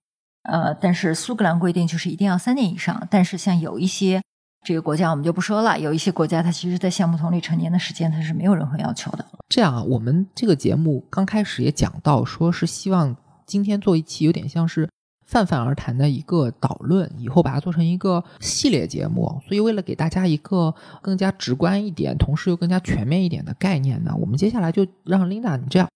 [0.50, 3.08] 呃，但是苏格兰规定就是一定要三年以上。
[3.12, 4.19] 但是像有一些
[4.65, 9.24] 这个国家我们就不说了，有一些国家它其实在橡木桶里陈年的时间它是没有任何要求的。
[9.50, 13.15] 这样啊，我们这个节目刚开始也讲到，说是希望
[13.46, 14.89] 今天做一期有点像是
[15.34, 19.41] 泛泛而谈的一个导论，以后把它做成一个系列节目。
[19.48, 25.89] 所以为了给大家一个更加直观一点，同时又更加全面一点的概念呢，我们接下来就让 Linda 你这样。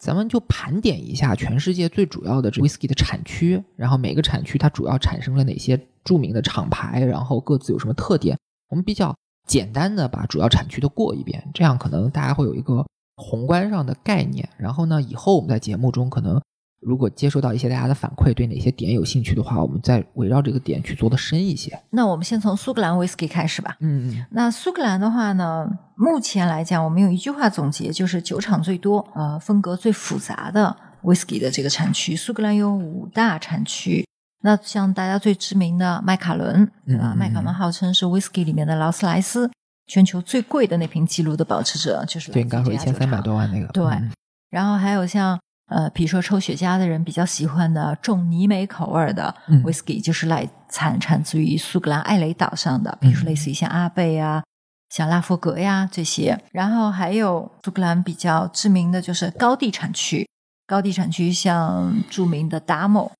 [0.00, 8.36] 咱们就盘点一下全世界最主要的这 whisky 的产区，然后每个产区它主要产生了哪些著名的厂牌，然后各自有什么特点。
[8.70, 9.14] 我们比较
[9.46, 12.84] 简单的把主要产区都过一遍，这样可能大家会有一个
[13.16, 14.48] 宏观上的概念。
[14.56, 16.40] 然后呢，以后我们在节目中可能
[16.80, 21.78] 如果接收到一些大家的反馈，对哪些点有兴趣的话，我们再围绕这个点去做的深一些。
[21.90, 23.76] 那我们先从苏格兰 whisky 开始吧。
[23.80, 32.16] 嗯嗯那苏格兰的话呢，目前来讲，我们用一句话总结，就是酒厂最多、呃风格最复杂的 whisky 的这个产区。
[32.16, 34.06] 苏格兰有五大产区。
[34.42, 37.12] 那像大家最知名的麦卡伦，对吧？
[37.14, 39.50] 嗯麦卡伦号称是 whisky 里面的劳斯莱斯，
[39.86, 44.10] 全球最贵的那瓶记录的保持者就是对，刚说一千三百多万那个，对嗯
[44.48, 45.38] 然后还有像
[45.70, 54.42] 呃，比如说抽雪茄的人比较喜欢的重泥煤口味的嗯 whisky，、就是来产产自于苏格兰艾雷岛上的，比如说嗯类似于像阿贝啊、
[54.88, 56.36] 像拉佛格呀这些。
[56.50, 60.28] 然后还有苏格兰比较知名的就是高地产区，
[60.66, 63.12] 高地产区像著名的达莫，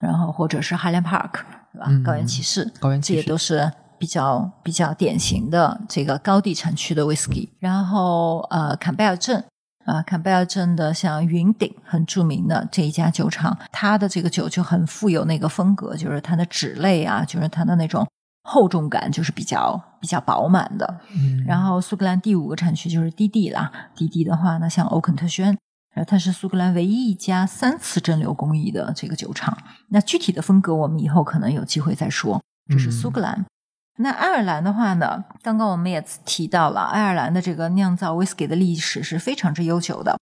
[0.00, 1.32] 然后或者是 Highland Park，
[1.74, 1.86] 对吧？
[1.88, 7.50] 嗯高原骑士，这高原骑士也都是比较比较典型的这个高地产区的 whisky。
[7.58, 9.44] 然后呃，坎贝尔镇。
[9.88, 18.06] 啊，坎贝尔镇的像云顶很著名的这一家酒厂，它的这个酒就很富有那个风格，就是它的脂类啊，就是它的那种
[18.42, 21.00] 厚重感，就是比较比较饱满的。
[21.14, 25.46] 嗯然后苏格兰第五个产区就是低地啦，低地的话呢，像欧肯特轩，
[25.94, 29.56] 然后它是苏格兰唯一一家三次蒸馏工艺的这个酒厂。
[29.88, 32.42] 那具体的风格我们以后可能有机会再说。
[32.70, 33.46] 这是苏格兰。
[34.00, 40.16] 那爱尔兰的话呢，刚刚我们也提到了，爱尔兰的这个酿造 whisky 的历史是非常之悠久的。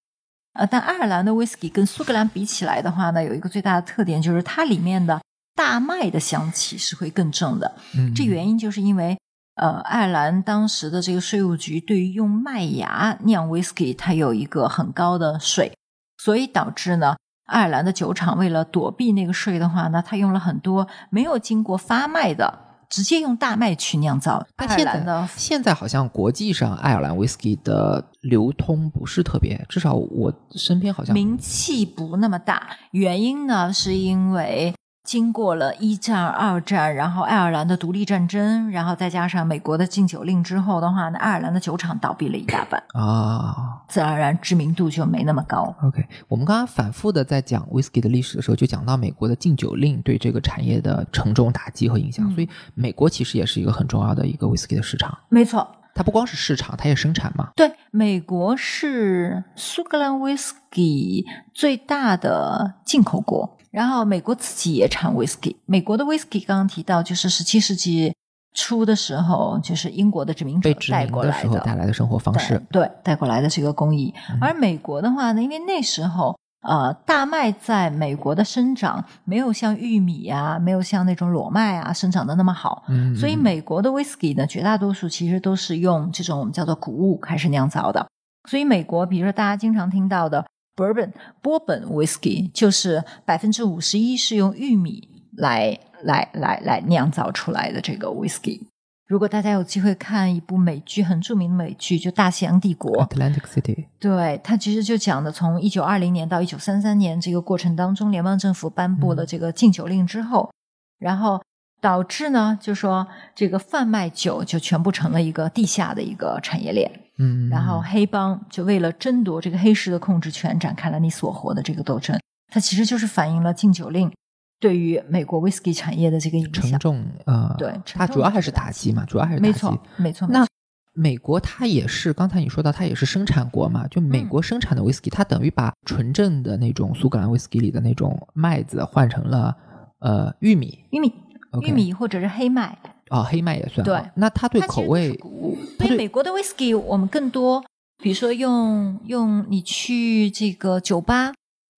[0.54, 5.20] 呃，但爱尔兰的 whisky 跟苏格兰比起来的话呢，有一个最大的特点就是它里面的
[5.54, 7.76] 大麦的香气是会更重的。
[7.94, 9.18] 嗯这原因就是因为，
[9.56, 15.76] 呃，爱尔兰当时的这个税务局对于用麦芽酿 whisky，它有一个很高的税，
[16.16, 24.44] 所以导致呢，爱尔兰的酒厂为了躲避那个税的话呢，它用了很多没有经过发麦的，直接用大麦去酿造。
[24.56, 34.74] 爱尔但现在兰的现在好像国际上爱尔兰 whisky 的流通不是特别，至少我身边好像名气不那么大，原因呢是因为
[35.06, 43.74] 经过了一战、二战，然后爱尔兰的独立战争，然后再加上美国的禁酒令之后的话那，爱尔兰的酒厂倒闭了一大半，啊。
[43.86, 45.72] 自然而然知名度就没那么高。
[45.84, 55.16] OK，我们刚刚反复的在讲 whisky 的历史的时候，就讲到美国的禁酒令对这个产业的沉重打击和影响，嗯所以美国其实也是一个很重要的一个 whisky 的市场。
[55.28, 55.64] 没错，
[55.94, 57.50] 它不光是市场，它也生产嘛。
[57.54, 65.54] 对，美国是苏格兰 whisky 最大的进口国，然后美国自己也产 whisky。
[65.66, 68.14] 美国的 whisky 刚刚提到，就是十七世纪
[68.54, 74.14] 初的时候，就是英国的殖民者带过来时候带来的生活方式，对对带过来的这个工艺。
[74.30, 76.34] 嗯而美国的话呢，因为那时候
[76.66, 88.06] 呃，大麦在美国的生长没有像玉米啊，没有像那种裸麦啊生长的那么好，嗯，所以美国的 whisky 呢，绝大多数其实都是用这种我们叫做谷物开始酿造的。
[88.48, 91.10] 所以美国，比如说大家经常听到的 bourbon
[91.40, 98.60] 波本 whisky，就是百分之五十一是用玉米来来来来酿造出来的这个 whisky。
[99.08, 110.50] 如果大家有机会看一部美剧，很著名的美剧，就《大西洋帝国》，Atlantic City，对，它其实就讲的从一九二零年到一九三三年这个过程当中，联邦政府颁布了这个禁酒令之后，
[110.98, 111.40] 然后
[111.80, 122.18] 导致呢，就说这个贩卖酒就全部成了一个地下的一个产业链，嗯，然后黑帮就为了争夺这个黑市的控制权，展开了你死我活的这个斗争。
[122.52, 124.12] 它其实就是反映了禁酒令
[124.60, 126.70] 对于美国 whisky 产业的这个影响。
[126.70, 130.28] 沉重呃，对它主要还是打打击嘛，主要还是打击没错，没错。
[130.28, 130.46] 那
[130.94, 139.54] 美国它也是，刚才你说到它也是生产国嘛，就美嗯国生产的 whisky，、它等于把纯正的那种苏格兰 whisky 里的那种麦子换成了
[139.98, 141.12] 呃玉米，玉米、
[141.60, 142.78] 玉米或者是黑麦，
[143.10, 145.58] 哦黑麦也算对啊那它对口味谷物。
[145.78, 147.64] 对所以美国的 whisky 我们更多，
[148.02, 151.32] 比如说用用你去这个酒吧，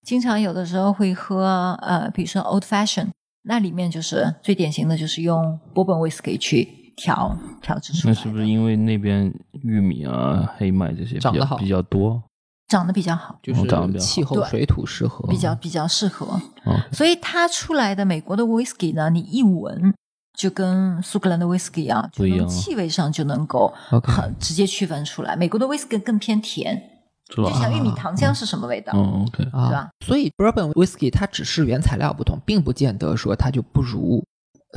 [0.06, 3.08] 经常有的时候会喝呃，比如说 old fashion，
[3.42, 12.22] 那里面就是最典型的就是用波本 whisky 去调调制出来，那是不是因为那边玉米啊、黑麦这些长得好比较比较多？
[12.68, 16.26] 长得比较好，就哦长得比较好是气候对水土适合，比较比较适合。
[16.64, 19.94] 哦，所以它出来的美国的 whisky 呢，你一闻
[20.38, 23.74] 就跟苏格兰的 whisky 啊，就不一样从气味上就能够
[24.04, 25.34] 很直接区分出来。
[25.34, 26.80] 美国的 whisky 更偏甜，
[27.28, 27.44] 就？
[27.50, 28.92] 像玉米糖浆是什么味道？
[28.96, 29.88] 哦，OK，啊，对吧？
[30.06, 34.24] 所以 bourbon whisky 它只是原材料不同，并不见得说它就不如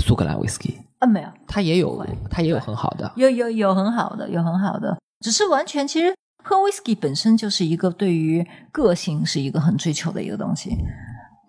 [0.02, 6.12] 苏格兰 whisky，啊，没有，它也有它也有很好的，有有有很好的，有很好的，只是完全其实
[6.44, 10.76] 喝 whisky 本身就是一个对于个性是一个很追求的一个东西，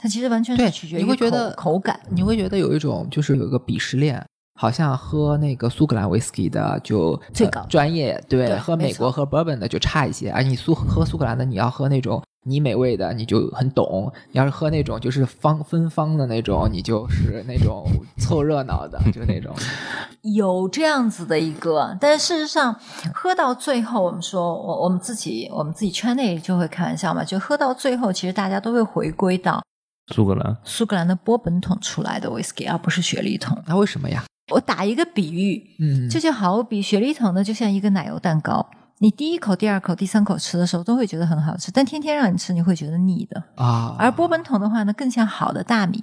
[0.03, 2.01] 它其实完全是取决于口你会觉得口感。
[2.11, 4.23] 你会觉得有一种就是有一个鄙视链。
[4.55, 10.31] 好像喝那个苏格兰 whisky 的就最高呃专业，对，对喝美国喝 bourbon 的就差一些。
[10.31, 17.85] 而你苏喝苏格兰的，你要喝那种泥美味的，你就很懂；你要是喝那种就是方芬芳的那种，你就是那种
[18.19, 19.53] 凑热闹的，就那种。
[20.37, 22.77] 有这样子的一个，但是事实上
[23.13, 29.61] 喝到最后，我们说我我们自己我们自己圈内就会开玩笑嘛，就喝到最后，其实大家都会回归到
[30.13, 33.57] 苏格兰苏格兰的波本桶出来的 whisky，而不是雪梨桶。
[33.67, 34.25] 那为什么呀？
[34.53, 38.69] 我打一个比喻，嗯，这就好比雪梨桶呢，就像一个奶油蛋糕。
[38.99, 43.43] 你第一口、第二口、第三口吃的时候都会觉得很好吃，但天天让你吃，你会觉得腻的。
[43.57, 45.99] 啊，而波本桶的话呢，更像好的大米。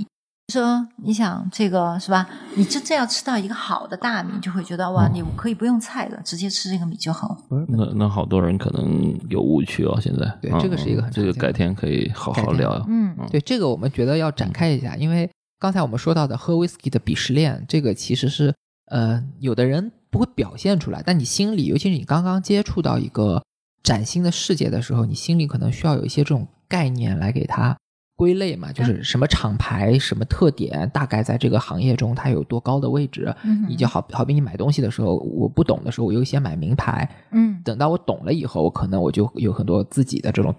[0.50, 2.28] 说你想这个是吧？
[2.56, 7.38] 你真正要吃到一个好的大米，就会觉得哇，你可以不用菜了，直接吃这个米就好。
[7.68, 12.84] 那那好多人可能有误区哦，现在嗯对这个是一个很这个改天可以好好聊。
[12.88, 15.30] 嗯，对这个，我们觉得要展开一下，因为
[15.60, 18.54] 刚才我们说到的喝 whisky 的鄙视链，这个其实是
[18.88, 23.43] 呃，有的人不会表现出来，但你心里，尤其是你刚刚接触到一个
[23.84, 27.78] 崭新的世界的时候，你心里可能需要有一些这种概念来给它
[28.20, 33.34] 归类嘛，就是什么厂牌、什么特点，大概在这个行业中它有多高的位置。
[33.45, 40.53] 嗯你就好好比你买东西的时候，我不懂的时候，我优先买名牌，嗯，等到我懂了以后，我可能我就有很多自己的这种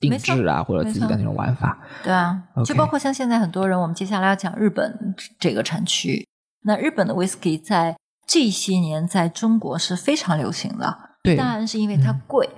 [0.00, 1.78] 定制啊，或者自己的那种玩法。
[2.02, 6.26] 对啊就包括像现在很多人，我们接下来要讲日本这个产区。
[6.64, 7.94] 那日本的 whisky 在
[8.26, 12.48] 这些年在中国是非常流行的，对，当然是因为它贵。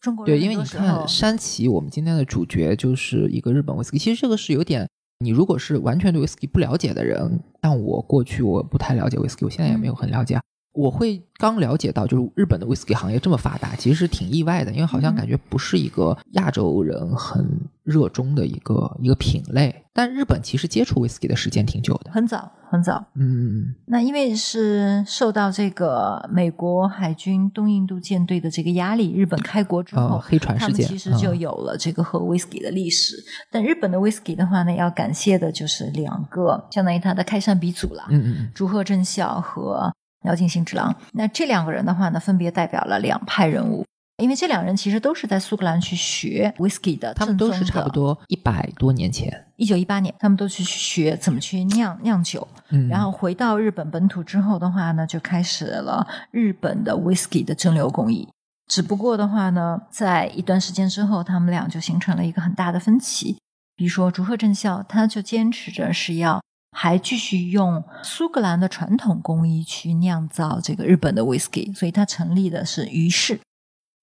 [0.00, 3.98] 中国人对，因为你看山崎，我们今天的主角就是一个日本 whisky。
[3.98, 4.88] 其实这个是有点，
[5.18, 10.42] 你如果是完全对 whisky 不了解的人，像我过去我不太了解 whisky，我现在也没有很了解啊。
[10.72, 17.44] 我会刚了解到，就是日本的 whisky 行业这么发达，其实是挺意外的，因为好像嗯感觉不是一个亚洲人很
[17.82, 19.84] 热衷的一个一个品类。
[19.92, 23.04] 但日本其实接触 whisky 的时间挺久的，很早很早。
[23.16, 33.16] 嗯，那因为是受到这个美国海军东印度舰队的这个压力，日本开国之后，哦黑船事件其实就嗯有了这个喝 whisky 的历史。
[33.50, 39.92] 但日本的 whisky 的话呢，要感谢的就是两个，相当于它的开山鼻祖了，嗯嗯嗯，竹贺正孝和
[40.22, 40.94] 鸟井信之郎。
[41.12, 43.84] 那这两个人的话呢，分别代表了两派人物。
[44.22, 47.88] 因为这两人其实都是在苏格兰去学 whisky 的，他们都是差不。
[47.88, 58.28] 多一百多年前，一九一八年，他们都去学怎么去酿酿酒，嗯，然后回到日本本土之后的话呢，就开始了日本的 whisky 的蒸馏工艺。
[58.66, 63.38] 只不过的话呢，在一段时间之后，他们俩就形成了一个很大的分歧。
[63.74, 66.42] 比如说竹贺正孝，他就坚持着是要
[66.72, 73.40] 还继续用苏格兰的传统工艺去酿造这个日本的 whisky，所以他成立的是于氏。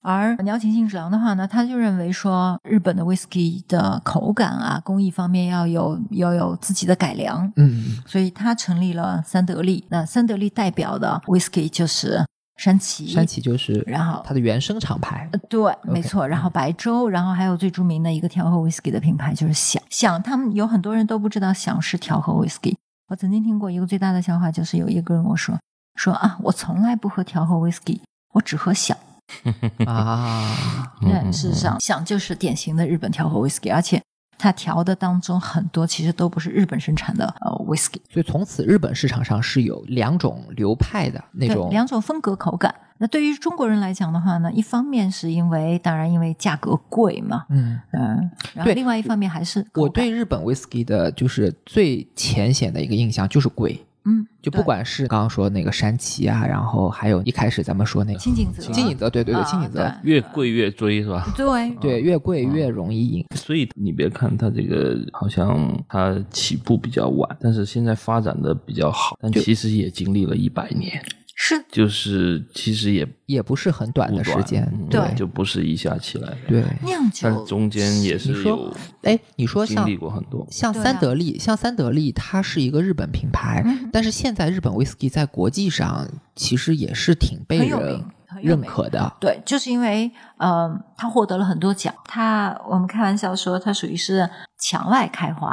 [0.04, 9.86] 而鸟井幸治郎的话呢，他就认为说，日本的 whisky 的口感啊，工艺方面要有要有自己的改良，嗯，所以他成立了三得利。
[9.90, 12.24] 那三得利代表的 whisky 就是
[12.58, 16.28] 山崎，山崎就是然后它的原生厂牌呃，对，没错。
[16.28, 22.76] 然后白州，然后还有最著名的一个调和 whisky 的品牌就是响响，他们有很多人都不知道响是调和 whisky。
[23.10, 25.58] 我曾经听过一个最大的笑话，就是有一个人跟我说
[25.96, 28.00] 说啊，我从来不喝调和 whisky，
[28.34, 28.98] 我只喝响。
[29.86, 34.02] 啊，嗯对，事实上响就是典型的日本调和 whisky，而且
[34.38, 42.74] 它调的当中很多其实都不是日本生产的呃 whisky，所以从此日本市场上是有两种流派的那，种，两种风格口感。
[43.00, 61.28] 那对于中国人来讲的话呢，一方面是因为当然因为价格贵嘛，嗯，嗯，然后另外一方面还是口我对日本 whisky 的就是最浅显的一个印象就是贵，嗯，就不管是刚刚说那个山崎啊，然后还有一开始咱们说那个青井泽，青井泽，对对对，啊金井泽，越贵越追是吧？
[61.36, 63.26] 对对，越贵越容易赢。
[63.36, 71.04] 所以你别看它这个好像它起步比较晚，但是现在发展的比较好，但其实也经历了一百年，
[71.40, 76.36] 是就是其实也也不是很短的时间，嗯对就不是一下起来。
[76.48, 76.66] 对。
[76.84, 78.74] 酿酒但是中间也是说有
[79.04, 80.46] 哎，你说像经历过很多。
[80.50, 88.04] 像三得利，像三得利，它是一个日本品牌，嗯但是现在日本 whisky 在国际上其实也是挺被人
[88.42, 89.14] 认可的。
[89.20, 90.68] 对，就是因为呃，
[90.98, 94.28] 他获得了很多奖，他我们开玩笑说他属于是
[94.60, 95.52] 墙外开花，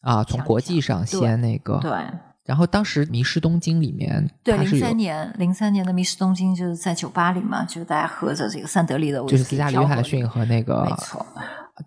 [0.00, 1.92] 啊，从国际上先那个，对。
[2.46, 11.26] 然后当时《迷失东京》里面，对，零三年，零三年的迷失东京就是在酒吧里嘛，就是大家喝着这个三得利的威士忌就是斯嘉丽·约翰逊和那个没错，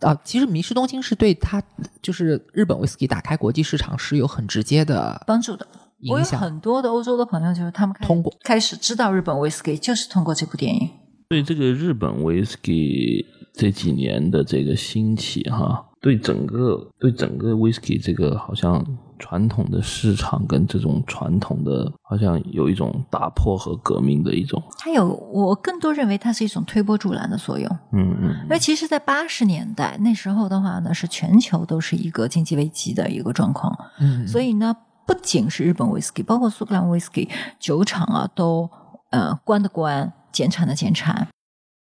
[0.02, 1.64] 啊，其实《迷失东京》是对他
[2.02, 5.66] 就是日本 whisky 打开国际市场是有很直接的帮助的。
[6.08, 6.40] 我有影响。
[6.40, 10.90] 很多的欧洲的朋友，就是他们开通过开始知道日本威士忌，就是通过这部电影。
[11.28, 18.84] 对这个日本威士忌这几年的这个兴起哈，对整个对整个威士忌这个好像
[19.20, 27.70] 传统的市场跟这种传统的，好像有一种打破和革命的一种，它有，我更多认为它是一种推波助澜的作用。
[27.92, 38.70] 嗯嗯因为其实，在八十年代那时候的话呢，是全球都是一个经济危机的一个状况，嗯，所以呢，不仅是日本威士忌，包括苏格兰威士忌酒厂啊，都
[39.12, 41.28] 呃关的关，减产的减产。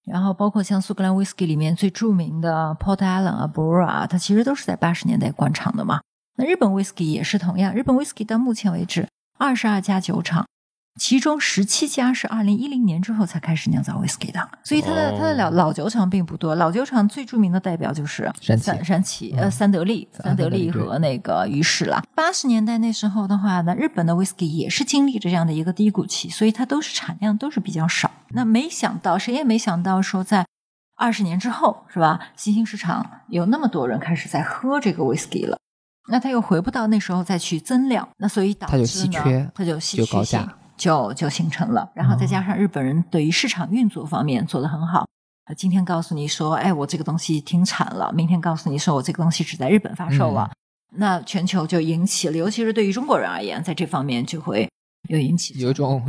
[0.06, 6.00] 然后包括像苏格兰威士忌里面最著名的 Port Allen 啊、Bora 啊，它其实都是在八十年代关厂的嘛。
[6.38, 9.08] 那日本威士忌也是同样，日本威士忌到目前为止
[9.38, 10.46] 二十二家酒厂，
[11.00, 16.54] 其中十七家是二零一零年之后才开始酿造威士忌的，所以它的、哦它的老老酒厂并不多。
[16.54, 22.02] 老酒厂最著名的代表就是山崎三山崎嗯呃三得利、三三得利和那个于氏啦。
[22.14, 28.10] 八十年代那时候的话呢，日本的威士忌也是经历着这样的一个低谷期，所以它都是产量都是比较少。
[28.28, 30.44] 那没想到，谁也没想到说在
[30.96, 32.20] 二十年之后，是吧？
[32.36, 35.58] 新兴市场有那么多人开始在喝这个威士忌了。
[36.08, 41.90] 那他又回不到那时候再去增量，那所以导致它就呢稀缺它就稀缺性价就就形成了。
[41.94, 45.06] 然后再加上日本人对于市场运作方面做得很好，
[45.46, 50.50] 呃今天告诉你说，哎，我这个东西停产了，明天告诉你说我这个东西只在日本发售了，
[50.96, 54.68] 那全球就引起了，尤其是对于中国人而言，在这方面就会
[55.08, 56.00] 有引起有一种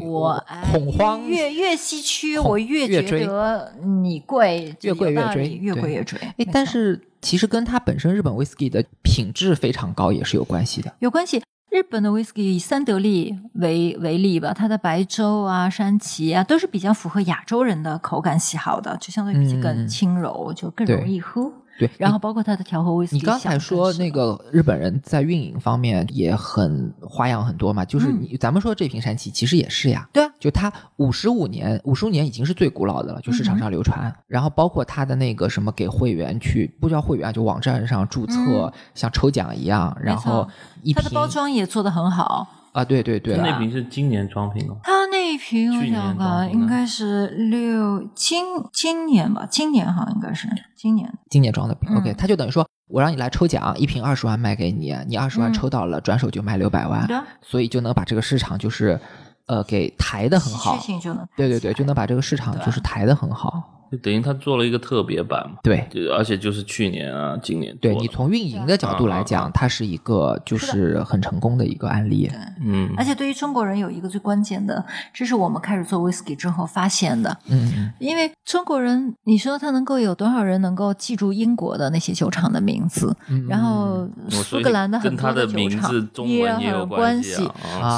[0.72, 6.20] 恐慌，越越稀缺，我越觉越追得你贵，越贵越追越贵越追。
[6.20, 10.94] 哎但是其实跟它本身日本 whisky 的品质非常高也是有关系的。
[11.00, 11.42] 有关系。
[11.70, 21.52] 日本的 whisky 以三得利为为例吧，它的白州啊、山崎啊，都是比较符合亚洲人的口感喜好的，就相对比较更轻柔，就更容易喝。
[21.78, 34.14] 对，然后包括它的调和威士忌你刚才说那个日本人在运营方面也很花样很多嘛，就是嗯你、咱们说这瓶山崎其实也是呀，对啊就它五十五年，五十五年已经是最古老的了，就市嗯场上流传。
[34.28, 40.48] 然后包括它的那个什么给会员去，不叫会员，就网站上注册，嗯像抽奖一样，然后
[40.82, 42.48] 一瓶它的包装也做得很好。
[42.78, 51.12] 啊，对对对，那瓶是今年装瓶哦，它那一瓶我想装看，应该是六今今年吧，今年好像应该是今年。
[51.28, 51.98] 今年装的瓶、嗯。
[51.98, 55.54] O k 他就等于说我让你来抽奖，一瓶二十万卖给你，你二十万嗯。
[55.54, 59.00] 抽到了，转手就卖六百万，对啊所以就能把这个市场就是
[59.48, 60.76] 呃给抬的很好。
[60.76, 63.64] 稀缺，性就能对对对，就能把这个市场就是抬的很好。
[63.92, 72.28] 就等于他做了一个特别版嘛，对就而且就是去年啊，今年对你从运营的角度来讲，它是一个就是很成功的一个案例。
[72.28, 72.38] 对。
[72.62, 74.84] 嗯，而且对于中国人有一个最关键的，
[75.14, 77.38] 这是我们开始做 whisky 之后发现的。
[77.50, 83.16] 嗯，因为中国人，你说他能够有多少人能够记住英国的那些酒厂的名字？
[83.30, 87.36] 嗯然后苏格兰的很跟他多酒的名厂字中也文也有关系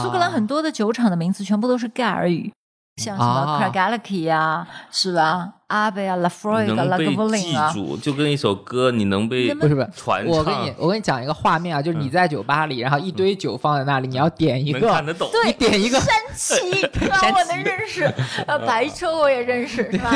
[0.03, 2.51] 苏格兰很多的酒厂的名字全部都是盖尔语，
[2.97, 5.53] 像什么啊 Craigellachie 呀，是吧？
[5.69, 15.29] 阿贝啊、拉弗瑞格、拉格能被布林啊，记住，就跟一首歌，你能被不是不是传唱我跟你，我跟你讲一个画面啊，就是你在酒吧里，然后一堆酒放在那里，你要点一个，能看得懂。
[15.31, 17.17] 对你点一个山崎， 对吧？
[17.19, 18.03] 山我能认识，
[18.47, 20.11] 呃，白车我也认识，是吧？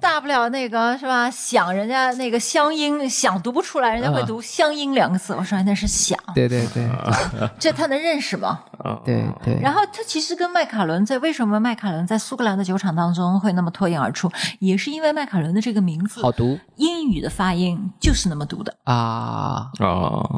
[0.00, 1.28] 大不了那个是吧？
[1.28, 6.88] 想人家那个乡音，想读不出来，人家会读乡音两个字，我说那是想，对对对
[7.58, 8.60] 这他能认识吗？
[8.78, 14.30] 啊对对，然后他其实跟麦卡伦在为什么麦卡伦在苏格兰的酒厂当中会那么脱颖而出，
[14.60, 18.76] 也是因为麦卡伦的这个名字好读英语的发音就是那么读的。
[18.84, 19.70] 啊。
[19.78, 20.28] 啊，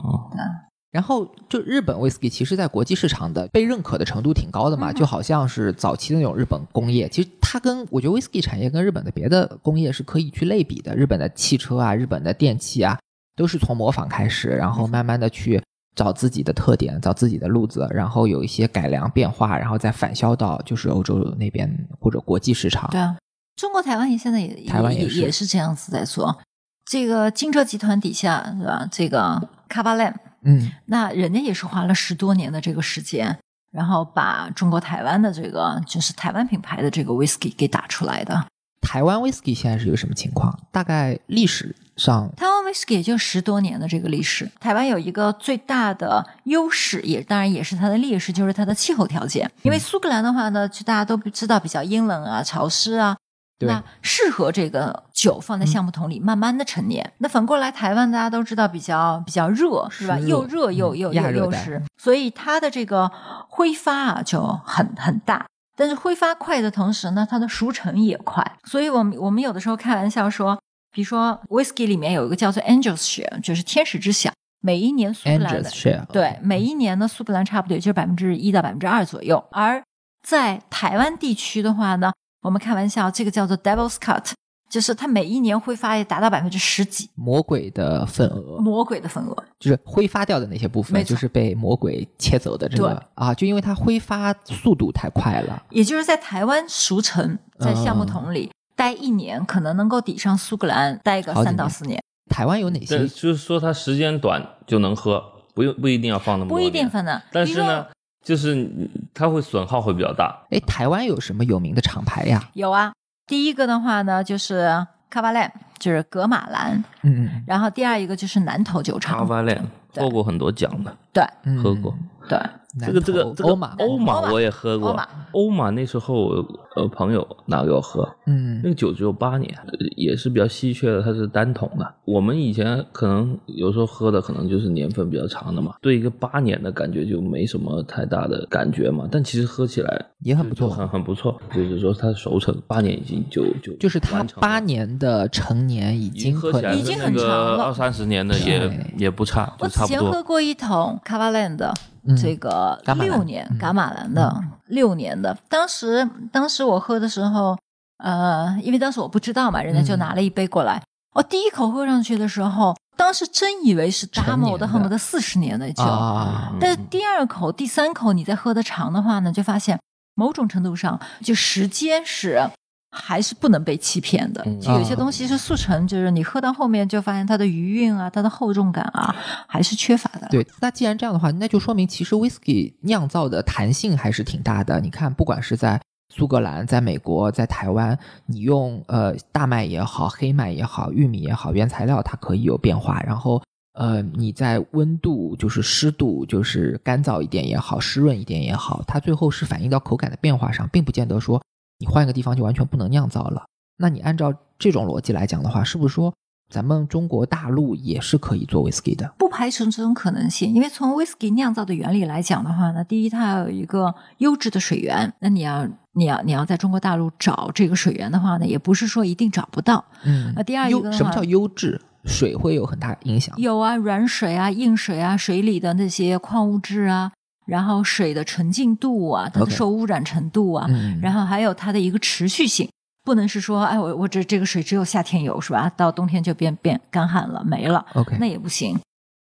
[0.91, 10.95] 然后就日本 whisky，其实在国际市场的被认可的程度挺高的嘛，嗯就好像是早期的那种日本工业，其实它跟我觉得 whisky 产业跟日本的别的工业是可以去类比的。
[10.95, 12.97] 日本的汽车啊，日本的电器啊，
[13.35, 15.61] 都是从模仿开始，然后慢慢的去
[15.97, 22.89] 找自己的特点，找自己的路子，然后有一些改良变化，然后再反销到就是欧洲那边或者国际市场。
[22.93, 23.17] 对啊，
[23.57, 26.41] 中国台湾也现在也也台湾也是也是这样子在做。
[26.85, 28.87] 这个金车集团底下是吧？
[28.91, 33.39] 这个卡巴兰，嗯，那人家也是花了十多年的这个时间，
[33.73, 38.47] 然后把中国台湾的这个就是台湾品牌的这个 whisky 给打出来的。
[38.83, 40.59] 台湾 whisky 现在是一个什么情况？
[40.71, 44.47] 大概历史上台湾 whisky 也就十多年的这个历史。
[44.61, 49.51] 台湾有一个最大的优势，也当然也是它的劣势，就是它的气候条件。
[49.63, 53.24] 因为苏格兰的话呢，就大家都知道比较阴冷啊、潮湿啊，对
[53.61, 57.13] 那适合这个酒放在橡木桶里慢慢的陈年。
[57.19, 60.19] 那反过来，台湾大家都知道比较比较热，是吧？
[60.19, 63.11] 又热又嗯又又又湿，所以它的这个
[63.49, 65.47] 挥发啊就很很大。
[65.77, 68.59] 但是挥发快的同时呢，它的熟成也快。
[68.65, 70.59] 所以我们我们有的时候开玩笑说，
[70.93, 74.33] 比如说 whisky 里面有一个叫做 Angels Share，就是天使之响。
[74.61, 79.45] 每一年苏格兰的 share 对，每一年呢，苏格兰差不多也就是百分之一到百分之二左右。
[79.51, 79.83] 而
[80.23, 82.13] 在台湾地区的话呢，
[82.45, 84.33] 我们开玩笑，这个叫做 Devil's Cut，
[84.69, 89.35] 就是它每一年挥发也达到百分之十几，魔鬼的份额，魔鬼的份额。
[89.59, 95.63] 就是挥发掉的那些部分，就是被魔鬼切走的这对个啊，就因为它挥发速度太快了。
[95.71, 103.09] 也就是在台湾熟成，在橡木桶里待一年，可能能够抵上苏格兰待个三到年四年，台湾有哪些？
[103.09, 105.25] 就是说它时间短就能喝，
[105.55, 107.23] 不用不一定要放那么多不一定年分的。
[107.33, 107.87] 但是呢
[108.25, 108.69] 就是
[109.13, 110.37] 它会损耗会比较大。
[110.51, 112.49] 哎，台湾有什么有名的厂牌呀？
[112.55, 112.93] 有啊，
[113.27, 119.69] 第一个的话呢就是卡巴兰，就是格马兰，嗯然后第二一个就是南投酒厂，a v a l a n 对
[120.03, 121.25] 获过很多奖的，对。
[121.45, 121.95] 嗯，喝过。
[122.27, 122.39] 对，
[122.87, 124.99] 这个这个这个欧玛，欧玛我也喝过。
[125.33, 126.31] 欧玛，那时候
[126.75, 128.63] 呃朋友拿给我喝，嗯。
[128.65, 131.95] 那个酒只有八年，呃也是比较稀缺的，它是单桶的。
[132.07, 139.07] 我们以前可能有时候喝的可能就是年份比较长的嘛，对一个八年的感觉就没什么太大的感觉嘛。
[139.13, 140.71] 但其实喝起来也很不错。
[140.71, 147.57] 很很不错，就是说它的熟成八年已经就就就是它八年的成年已已经经可能喝起来是已经很那长了。
[147.59, 150.11] 个二三十年的也也不差，我之就差不多。
[150.11, 151.73] 前喝过一桶卡瓦兰的。
[152.07, 153.59] 嗯这个六年嗯。
[153.59, 157.57] 伽马兰的六年的，当时当时我喝的时候，
[157.97, 159.99] 呃，因为当时我不知道嘛，人家就嗯。
[160.01, 160.83] 拿了一杯过来，
[161.15, 164.47] 我第一口喝上去的时候，当时真以为是成 Damo 的。
[164.49, 169.81] 年的恨不得四十年的酒，啊，但是第二口、第三口你再喝的长的话呢，就发现
[170.15, 172.51] 某种程度上，就时间是
[172.95, 174.43] 还是不能被欺骗的。
[174.47, 179.15] 嗯就有些啊东西是速成，就是你喝到后面就发现它的余韵啊、它的厚重感啊，
[179.49, 180.29] 还是缺乏的。
[180.31, 184.81] 对，那既然这样的话，那就说明其实 whisky 酿造的弹性还是挺大的。
[184.81, 185.81] 你看，不管是在
[186.15, 193.01] 苏格兰、在美国、在台湾，你用呃大麦也好、黑麦也好、玉米也好，原材料它可以有变化。
[193.01, 193.43] 然后
[193.73, 201.43] 呃你在温度、就是湿度、就是干燥一点也好、湿润一点也好，它最后是反映到口感的变化上，并不见得说
[201.79, 203.45] 你换一个地方就完全不能酿造了。
[203.77, 206.15] 那你按照这种逻辑来讲的话，是不是说
[206.51, 209.13] 咱们中国大陆也是可以做 whisky 的？
[209.19, 219.85] 不排除这种可能性，因为从 whisky 酿造的原理来讲的话呢，第一，它要有一个优质的水源，那你要你要你要在中国大陆找这个水源的话呢，也不是说一定找不到。
[220.05, 221.81] 嗯那第二一个什么叫优质？
[222.05, 223.35] 水会有很大影响。
[223.39, 227.11] 有啊，软水啊、硬水啊、水里的那些矿物质啊，
[227.47, 232.69] 然后水的纯净度啊、它的受污染程度啊嗯然后还有它的一个持续性，
[233.05, 235.71] 不能是说，哎，我我这这个水只有夏天有是吧？
[235.77, 238.79] 到冬天就变变干旱了，没了，OK，那也不行。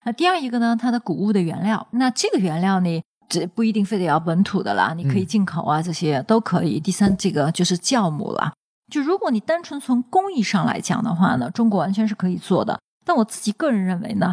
[0.05, 6.81] 那第二一个呢，它的谷物的原料，那这个原料呢，这不一定非得要本土的啦，你可以嗯进口啊，这些都可以。
[6.81, 8.53] 第三，这个就是酵母啦。
[8.91, 12.79] 就如果你单纯从工艺上来讲的话呢，中国完全是可以做的。
[13.05, 14.33] 但我自己个人认为呢，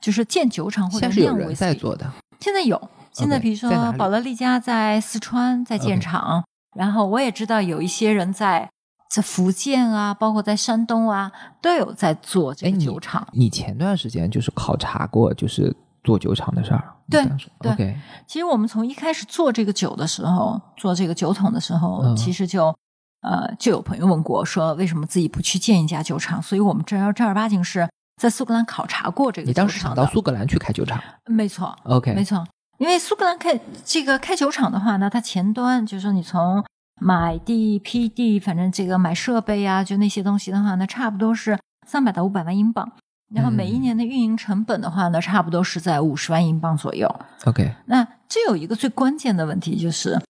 [0.00, 2.10] 就是建酒厂或者现在是有酿人在做的。
[2.40, 6.44] 现在有，现在比如说在哪里宝乐利家在四川在建厂
[6.76, 8.68] 然后我也知道有一些人在
[9.10, 11.30] 在福建啊，包括在山东啊，
[11.62, 13.26] 都有在做这个酒厂。
[13.32, 16.82] 你前段时间就是考察过，就是做酒厂的事儿。
[17.08, 17.24] 对
[17.58, 17.96] OK，
[18.26, 22.74] 其实我们从一开始做这个酒的时候，做这个酒桶的时候，嗯其实就
[23.20, 26.42] 呃就有朋友问过，说为什么自己不去建一家酒厂？
[26.42, 27.88] 所以我们正儿正儿八经是
[28.20, 30.04] 在苏格兰考察过这个你当时想到。
[30.06, 32.44] 苏格兰去开酒厂没错，？OK，没错，
[32.78, 36.64] 因为苏格兰开这个开酒厂的话呢，它前端就是说你从
[37.00, 42.90] 买地、批地，反正这个买设备啊，就那些东西的话呢，差不多是三百到五百万英镑。
[43.34, 47.12] 然后每一嗯年的运营成本的话呢，差不多是在五十万英镑左右。
[47.46, 50.20] OK，那这有一个最关键的问题，就是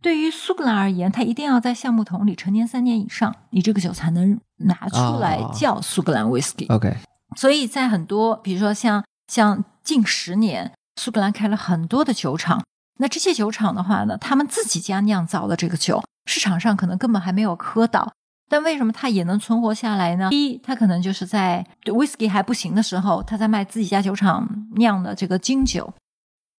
[0.00, 6.72] 对于苏格兰而言，它一定要在橡木桶里陈年三年以上，你这个酒才能拿出来哦叫苏格兰 whisky。
[6.72, 6.96] OK，
[7.36, 12.64] 所以在很多，比如说像像近十年，苏格兰开了很多的酒厂，
[12.98, 18.12] 那这些酒厂的话呢，他们自己家酿造的这个酒，市场上可能根本还没有喝到。
[18.48, 20.30] 但为什么它也能存活下来呢？
[20.30, 25.92] 第一，它可能就是在对 whisky 还不行的时候，他在卖自己家酒厂酿的这个金酒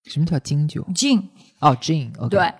[0.03, 1.23] 什么叫金酒？gin，
[1.59, 2.11] 哦，gin。
[2.29, 2.53] 对，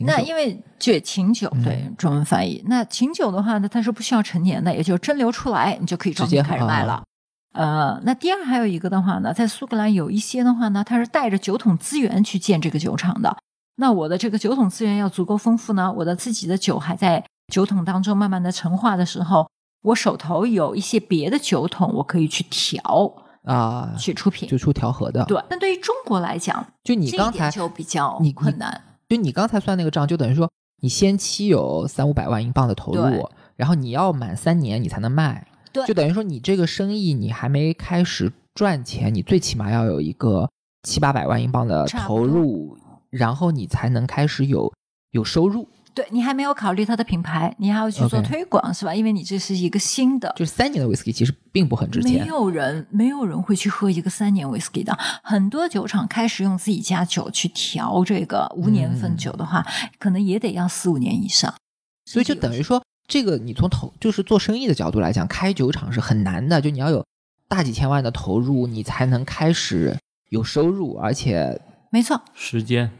[0.00, 7.02] 那因为这琴酒嗯对中文翻译，那琴酒的话呢，它是不需要陈年的，也就蒸馏出来，你就可以直接开始卖啊了。
[7.52, 13.36] 呃，那第二还有一个的话呢，在苏格兰有一些的话呢，它是带着酒桶资源去建这个酒厂的。
[13.76, 19.48] 那我的这个酒桶资源要足够丰富呢，我的自己的酒还在酒桶当中慢慢的陈化的时候，
[19.82, 23.12] 我手头有一些别的酒桶，我可以去调
[23.44, 24.56] 啊，去出品就。
[24.58, 28.80] 出调和的。，对，但对于中国来讲，就你刚才就比较你困难。
[29.08, 30.48] 就你刚才算那个账，就等于说
[30.82, 40.48] 你先期有三五百万英镑的投入，然后你要满三年你才能卖，对就等于说你这个生意你还没开始赚钱，你最起码要有一个
[40.82, 42.76] 七八百万英镑的投入，
[43.10, 44.72] 然后你才能开始有
[45.10, 45.68] 有收入。
[45.92, 48.94] 对你还没有考虑它的品牌，你还要去做推广是吧？
[48.94, 52.26] 因为你这是一个新的，就是三年的 whisky 其实并不很值钱没。
[52.26, 54.96] 有人没有人会去喝一个三年 whisky 的。
[55.24, 59.66] 很多酒厂开始用自己家酒去调这个无年份嗯酒的话，
[59.98, 61.52] 可能也得要四五年以上。
[62.06, 62.80] 所以就等于说，
[63.10, 67.04] 这个你从投就是做生意的角度来讲，开酒厂是很难的，就你要有
[67.48, 69.94] 大几千万的投入，你才能开始
[70.30, 72.90] 有收入，而且没错，时间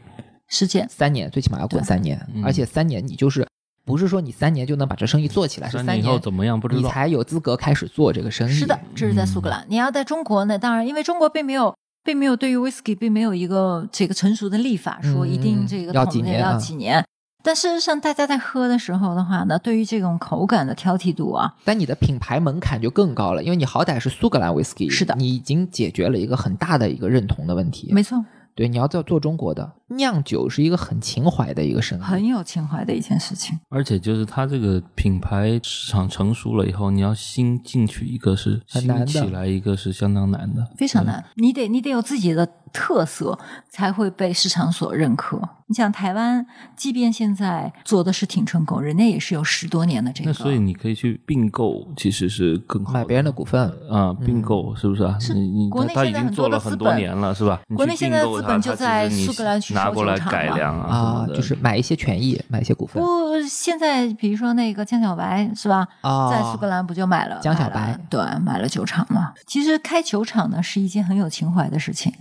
[0.47, 3.47] 时间三年最起码要滚三年，嗯而且三年你就是
[3.85, 6.81] 不是说你三年就能把这生意做起来，是三三年以后怎么样不知道。
[6.81, 8.51] 你才有资格开始做这个生意。
[8.51, 9.65] 是的，这是在苏格兰。
[9.69, 11.73] 你要在中国呢，当然，因为中国并没有。
[12.03, 17.05] 并没有对于 whisky 并没有一个这个成熟的立法，说一定嗯这个要桶内要几年要几年。
[17.43, 27.91] 但事实上，大家在喝的时候的话呢，对于这种口感的挑剔度啊，但你的品牌门槛就更高了，因为你好歹是苏格兰 whisky，是的你已经解决了一个很大的一个认同的问题。
[27.91, 28.23] 没错，
[28.53, 33.57] 对，你要做做中国的酿酒是一个很情怀的一个生意，很有情怀的一件事情。
[33.69, 43.37] 而且就是它这个品牌市场成熟了以后，你要新进去一个是很难的新起来一个是相当难的，非常难，你得你得有自己的特色，
[43.69, 45.41] 才会被市场所认可。
[45.67, 50.29] 你想台湾，即便现在做的是挺成功，人家也是有十多年的这个。
[50.29, 53.71] 那所以你可以去并购，其实是更好买别人的股份。
[53.89, 55.17] 啊，并购是不是啊？
[55.17, 57.61] 是你你国内他已现在很多经做了很的资本多年了，是吧？
[57.73, 65.87] 国内现在资并购它它本就在苏格兰去收拿过来改良啊就是买一些权益，买一些股份不，现在比如说那个江小白是吧？
[66.01, 69.33] 啊，在苏格兰不就买了江小白对，买了酒厂嘛。
[69.47, 72.13] 其实开酒厂呢是一件很有情怀的事情。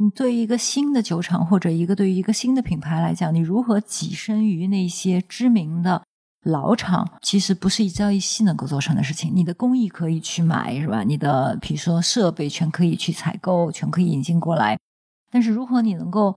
[0.00, 6.00] 你对于一个新的酒厂或者一个对于一个新的品牌来讲，你如何跻身于那些知名的
[6.44, 9.32] 老厂，其实不是一朝一夕能够做成的事情。
[9.34, 11.02] 你的工艺可以去买，是吧？
[11.02, 14.78] 你的比如说设备全可以去采购，全可以引进过来。
[15.32, 16.34] 但是如何你能够呃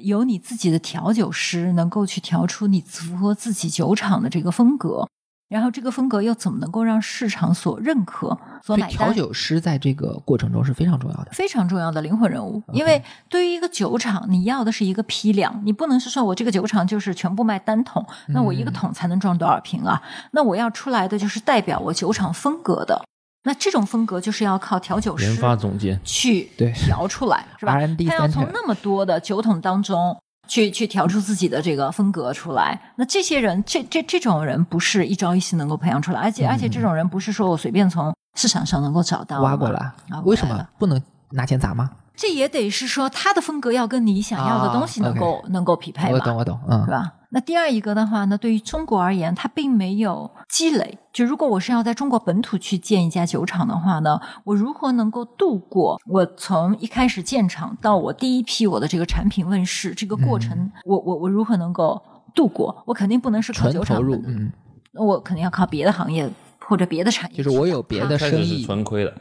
[0.00, 5.06] 有你自己的调酒师，能够去调出你符合自己酒厂的这个风格，
[5.48, 8.96] 然后这个风格又怎么能够让市场所认可、所买单？
[8.96, 11.30] 调酒师在这个过程中是非常重要的。
[11.32, 20.02] 非常重要的灵魂人物因为对于一个酒厂，你要的是一个批量，你不能是说我这个酒厂就是全部卖单桶，那我一个嗯桶才能装多少瓶啊？
[20.30, 23.04] 那我要出来的就是代表我酒厂风格的，
[23.44, 30.16] 那这种风格就是要靠调酒师研发总监去调出来，是吧 R&D 他要从那么多的酒桶当中
[30.48, 32.80] 去去调出自己的这个风格出来。
[32.96, 39.80] 那这些人，这这这种人不是一朝一夕能够培养出来，而且、而且这种人不是说我随便从市场上能够找到挖过来
[40.10, 41.90] 啊，为什么来的不能拿钱砸吗？
[42.14, 47.12] 这也得是说他的风格要跟你想要的东西能够、能够匹配吧，我懂，我懂，嗯是，吧？
[47.34, 50.98] 那第二一个的话呢，对于中国而言，它并没有积累。
[51.14, 62.02] 就如果我是要在中国本土去建一家酒厂的话呢，我如何能够度过我从一开始建厂到我第一批我的这个产品问世这个过程，嗯我我我如何能够
[62.34, 62.82] 度过？
[62.86, 64.52] 我肯定不能是靠纯酒厂投入，本嗯，
[64.92, 66.30] 我肯定要靠别的行业
[66.66, 69.14] 或者别的产业就是我有别的生意，纯亏的，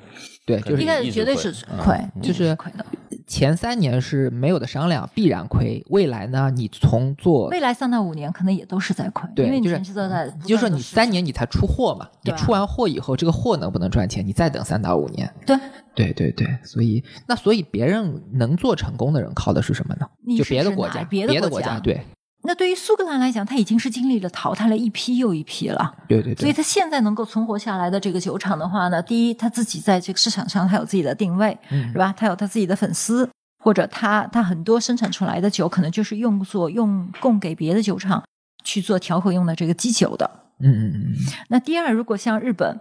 [0.46, 2.86] 对，就是一开始绝对是亏，嗯就是亏的。
[3.28, 5.82] 前三年是没有的商量，必然亏。
[5.90, 15.34] 未来呢，你从做未来三到五年可能也都是在亏，对因为你就是前期都在，就是说你三年你才出货嘛，你出完货以后，这个货能不能赚钱，你再等三到五年。
[15.46, 15.58] 对，
[15.96, 20.06] 对对对，所以那所以别人能做成功的人靠的是什么呢？
[20.38, 22.02] 就别的国家，别的国家的国家，对
[22.44, 25.94] 那对于苏格兰来讲，它已经是经历了淘汰了一批又一批了。
[26.08, 32.14] 对对对，所以它现在能够存活下来的这个酒厂的话呢，第一，它自己在这个市场上它有自己的定位，嗯是吧？
[32.18, 33.30] 它有它自己的粉丝，
[33.64, 38.24] 或者它它很多生产出来的酒可能就是用作用供给别的酒厂
[38.64, 40.30] 去做调和用的这个基酒的。
[40.60, 41.16] 嗯嗯嗯，
[41.50, 42.80] 那第二，如果像日本，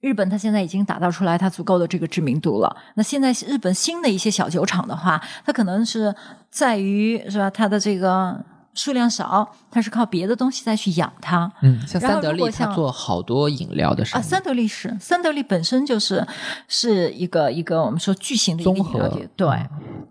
[0.00, 2.76] 日本它现在已经打造出来它足够的这个知名度了。
[2.96, 6.14] 那现在日本新的一些小酒厂的话，它可能是
[6.50, 8.44] 在于是吧，它的这个
[8.74, 11.50] 数量少，它是靠别的东西再去养它。
[11.62, 16.26] 嗯，像三得利，如果像他做好多饮料的生啊，三得利是三得利本身就是
[16.68, 19.48] 是一个一个我们说巨型的一个综合饮料店，对、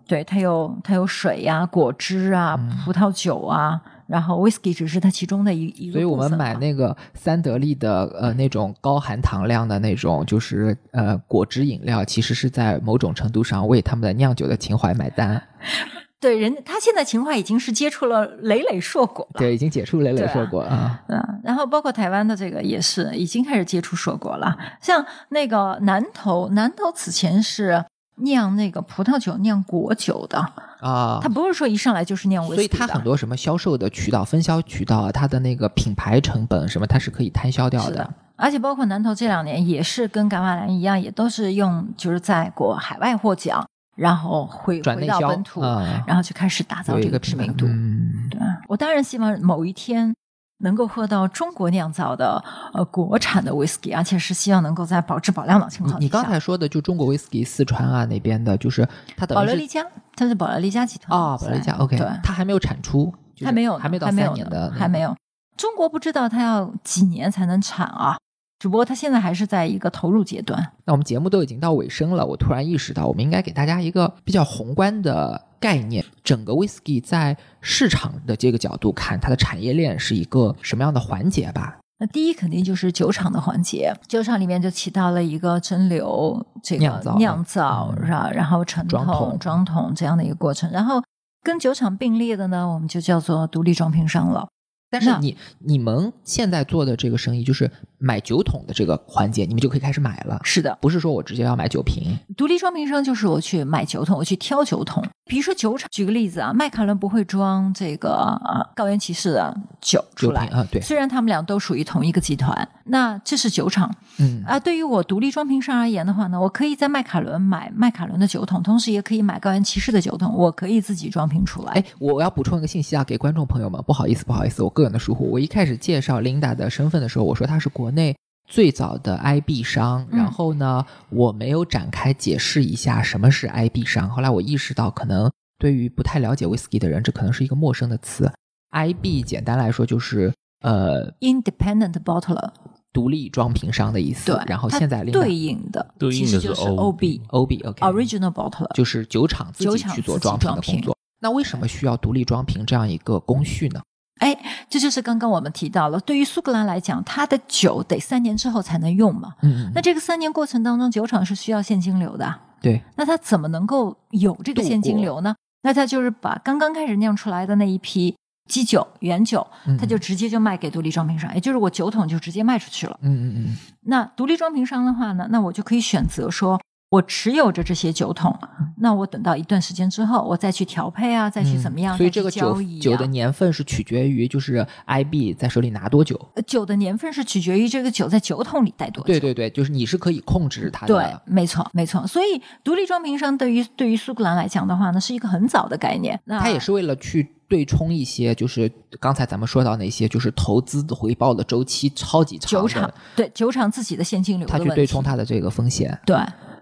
[0.06, 15.42] 对，它有它有水呀、果汁啊、嗯葡萄酒啊，然后 whisky 只是它其中的一一个所以我们买那个三得利的呃那种高含糖量的那种，就是呃果汁饮料，其实是在某种程度上为他们的酿酒的情怀买单。
[16.24, 19.38] 对人他现在情况已经是接触了累累硕果了。
[19.38, 20.98] 对，已经解除累累硕果啊。
[21.08, 27.84] 嗯，然后包括台湾的这个也是已经开始接触硕果了，像那个南投，南投此前是
[28.22, 30.38] 酿那个葡萄酒、酿果酒的，
[30.80, 38.08] 啊他，不是说一上来就是酿所以他很多什么销售的渠道、分销渠道啊，它的那个品牌成本什么，它是可以摊销掉的。
[38.36, 43.64] 而且包括南投这两年也是跟噶玛兰一样，也都是用就是在国海外获奖，
[43.94, 47.66] 然后回回到本土，啊然后就开始打造这个知名度。
[47.66, 50.14] 嗯，对啊，我当然希望某一天
[50.58, 52.42] 能够喝到中国酿造的
[52.72, 55.98] 呃国产的 whisky，而且是希望能够在保质保量的情况下。
[55.98, 56.08] 你。
[56.08, 59.84] 刚才说的就中国威士忌四川啊那边的，就是它等于保乐利加，
[60.16, 65.00] 它是保乐利加集团啊，保乐利加 OK，对，它还没有产出，就是还没有，还没有呢三年的，还没。
[65.00, 65.14] 有。
[65.56, 68.16] 中国不知道它要几年才能产啊，
[68.64, 70.72] 只不过它现在还是在一个投入阶段。
[70.86, 81.76] 那我们节目都已经到尾声了，我突然意识到，我们应该给大家一个比较宏观的概念，整个 whisky 在市场的这个角度看，它的产业链是一个什么样的环节吧？
[81.98, 88.08] 那第一肯定就是酒厂的环节，酒厂里面就起到了一个蒸馏、这个酿造酿造，嗯？
[88.32, 90.70] 然后陈桶、装桶这样的一个过程。
[90.70, 91.02] 然后
[91.42, 94.48] 跟酒厂并列的呢，我们就叫做独立装瓶商了。
[94.94, 102.16] 那但是你你们现在做的这个生意，就是买酒桶的这个环节，你们就可以开始买了，是的，不是说我直接要买酒瓶。
[102.36, 105.04] 独立装瓶商就是我去买酒桶，我去挑酒桶。
[105.26, 108.10] 比如说酒厂，举个例子啊，麦卡伦不会装这个
[108.44, 114.60] 呃高原骑士的酒出来酒瓶啊对虽然他们俩都属于同一个集团，那这是酒厂嗯啊。
[114.60, 121.72] 对于我独立装瓶商而言的话呢，我可以在麦卡伦买麦卡伦的酒桶，同时也可以买高原骑士的酒桶，我可以自己装瓶出来。
[121.72, 125.30] 哎，我要补充一个信息啊，给观众朋友们，不好意思，不好意思，我个人的疏忽。
[125.30, 128.14] 我一开始介绍 Linda 的身份的时候，我说她是国内
[128.46, 134.08] 最早的 IB 商，嗯然后呢，我没有展开解释一下什么是 IB 商。
[134.08, 138.30] 后来我意识到，可能对于不太了解 whisky 的人，这可能是一个陌生的词。
[138.70, 142.50] IB 简单来说就是呃 Independent bottler，
[142.92, 144.32] 独立装瓶商的意思。
[144.32, 150.96] 对，然后现在对应的对应的是其实就是 OB OB OB OK Original bottler，就是酒厂自己去做装瓶的工作。
[151.20, 153.80] 那为什么需要独立装瓶这样一个工序呢？
[154.20, 154.36] 哎，
[154.68, 159.34] 这就是刚刚我们提到了，对于苏格兰来讲，它的酒得三年之后才能用嘛。
[159.42, 165.34] 嗯，那这个三年过程当中，酒厂是需要现金流的啊，对，那它怎么能够有这个现金流呢？
[165.62, 168.14] 那它就是把刚刚开始酿出来的那一批
[168.48, 172.96] 基酒、原酒，嗯它就直接就卖给独立装瓶商，也就是我酒桶就直接卖出去了。
[173.02, 173.56] 嗯嗯嗯。
[173.86, 176.60] 那独立装瓶商的话呢，那我就可以选择说，
[176.90, 178.32] 我持有着这些酒桶，
[178.78, 186.14] 那我等到一段时间之后，我再去调配啊，再去怎么样，嗯所以这个酒、啊、酒的年份是取决于就是 IB 在手里拿多久。
[186.36, 189.06] 呃酒的年份是取决于这个酒在酒桶里待多久。
[189.08, 192.06] 对对对，就是你是可以控制它的对。，没错，没错。
[192.06, 196.20] 所以独立装瓶商对于对于苏格兰来讲的话呢，是一个很早的概念。
[196.26, 198.70] 那它也是为了去对冲一些，就是
[199.00, 204.68] 刚才咱们说到那些，就是投资回报的周期超级长的酒厂，对酒厂自己的现金流的问题。
[204.68, 205.98] 它去对冲它的这个风险。
[206.06, 206.16] 对。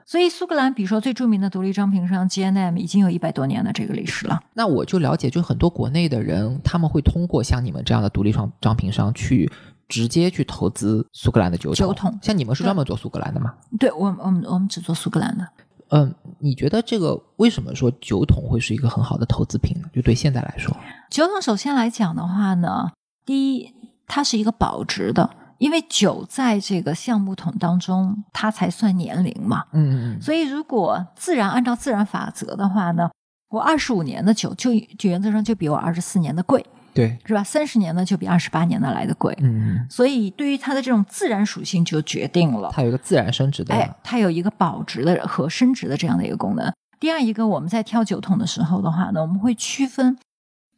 [0.05, 4.41] 所以苏格兰，比如说最著名的独立装瓶商 G N M，已经有一百多年的这个历史了。
[4.55, 9.51] 那我就了解，就很多国内的人，他们会通过像你们这样的独立装装瓶商去
[9.89, 11.75] 直接去投资苏格兰的酒桶。
[11.75, 13.55] 酒桶像你们是专门做苏格兰的吗？
[13.79, 15.47] 对我们，我们我们只做苏格兰的。
[15.95, 19.89] 嗯，你觉得这个为什么说酒桶会是一个很好的投资品呢？
[19.95, 20.75] 就对现在来说，
[21.11, 22.91] 酒桶首先来讲的话呢，
[23.27, 23.75] 第一，
[24.07, 25.29] 它是一个保值的，
[25.63, 29.63] 因为酒在这个橡木桶当中，它才算年龄嘛。
[29.71, 33.09] 嗯嗯所以如果自然按照自然法则的话呢，
[33.49, 37.45] 我二十五年的酒就就原则上就比我二十四年的贵，对，是吧？
[37.45, 39.33] 三十年的就比二十八年的来的贵。
[39.41, 46.73] 嗯，所以对于它的这种自然属性就决定了，它有一个自然升值的，哎，它有一个保值的和升值的这样的一个功能。
[46.99, 50.19] 第二一个，我们在挑酒桶的时候的话呢，我们会区分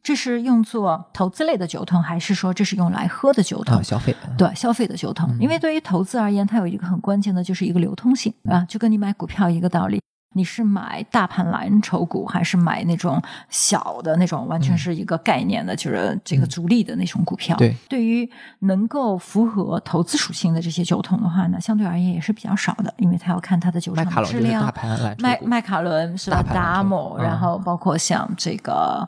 [0.05, 3.81] 这是用作投资类的酒桶，还是说这是用来喝的酒桶啊，。
[3.81, 9.99] 消费，对消费的酒桶，嗯因为对于投资而言，它有一个很关键的，就是一个流通性啊，就跟你买股票一个道理。
[10.35, 17.55] 你是买大盘蓝筹股，还是买那种小的那种，完全是一个概念的，就是这个逐利的那种股票？
[17.55, 18.29] 嗯对，对于
[18.59, 24.71] 能够符合投资属性的这些酒桶的话呢，相对而言也是比较少的，因为它要看它的酒麦厂的质卡伦就是大量。
[24.73, 26.43] 盘蓝麦麦卡伦是吧？
[26.43, 29.07] 达摩，嗯然后包括像这个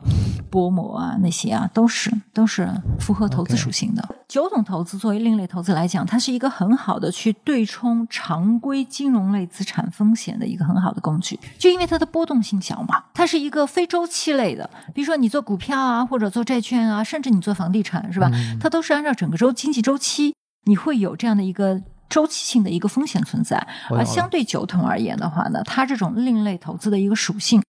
[0.50, 2.66] 波摩啊那些啊，都是都是
[2.98, 4.02] 符合投资属性的。
[4.26, 11.38] 酒桶投资作为另类投资来讲，它是一个很好的去对冲常规金融类资产风险的一个很好的工具。
[11.58, 18.30] 就因为它的波动性小嘛，它是一个非周期类的，比如说你做股票啊，或者做债券啊，甚至你做房地产是吧？
[18.32, 20.34] 嗯它都是按照整个周经济周期，
[20.66, 21.82] 你会有这样的一个。
[22.10, 23.58] 周期性的一个风险存在，
[23.90, 27.62] 而相对酒桶而言的话呢，它这种另类投资的一个属性，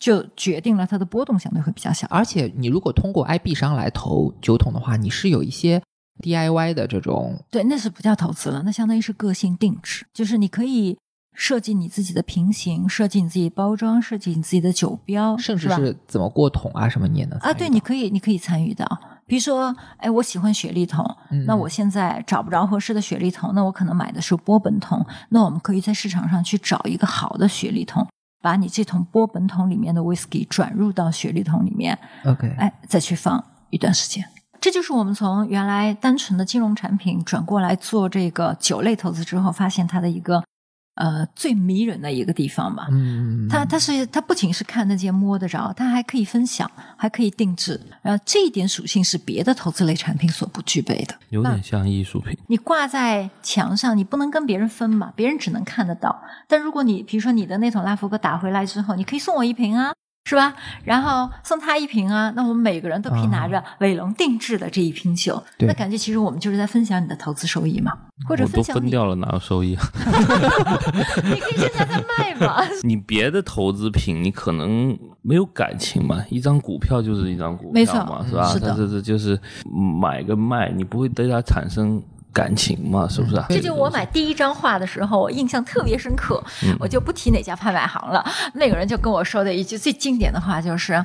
[0.00, 2.04] 就决定了它的波动相对会比较小。
[2.10, 5.80] 而且你如果通过 IB 商来投酒桶的话，你是有一些
[6.20, 10.98] DIY 的这种，对，那是不叫投资了，那相当于是个性定制，就是你可以
[11.34, 18.86] 设计你自己的瓶型，设计你自己包装，设计你自己的酒标，甚至吧是怎么过桶啊什么，你也能啊，对，你可以，你可以参与到。
[19.26, 28.06] 比如说，哎，我喜欢雪莉桶，嗯那我现在找不着合适的雪莉桶，那我可能买的是波本桶，那我们可以在市场上去找一个好的雪莉桶，
[28.42, 34.22] 把你这桶波本桶里面的 whisky 转入到雪莉桶里面，OK，哎，再去放一段时间。
[34.60, 40.42] 这就是我们从原来单纯的金融产品转过来做这个酒类投资之后，发现它的一个
[40.94, 42.86] 呃最迷人的一个地方吧。
[42.90, 47.80] 嗯，它它是它不仅是看得见摸得着，它还可以分享，还可以定制。
[48.02, 51.14] 然后这一点属性是别的投资类产品所不具备的。
[51.30, 52.36] 有点像艺术品。
[52.46, 56.22] 你挂在墙上，你不能跟别人分嘛，别人只能看得到。
[56.46, 59.92] 但如果你比如说你的那桶拉夫哥打回来之后，你可以送我一瓶啊，
[60.26, 60.54] 是吧？
[60.84, 67.92] 然后送他一瓶啊，那我们每个人都可以拿着伟龙定制的这一瓶酒，对那感觉其实我们就是在分享你的投资收益嘛，
[68.26, 69.82] 或者我都分享你，分掉了，哪有收益啊？
[71.24, 72.56] 你可以现在在卖嘛。
[72.82, 78.46] 你别的投资品，你可能没有感情嘛，一张股票就是一张股没错票嘛，是吧？
[78.48, 79.38] 是的它这这就是
[80.00, 82.02] 买跟卖，你不会对它产生
[82.34, 83.46] 感情嘛，是不是啊？
[83.48, 88.22] 这就我买第一张画的时候，我印象特别深刻，嗯我就不提哪家拍卖行了。
[88.54, 91.04] 那个人就跟我说的一句最经典的话就是。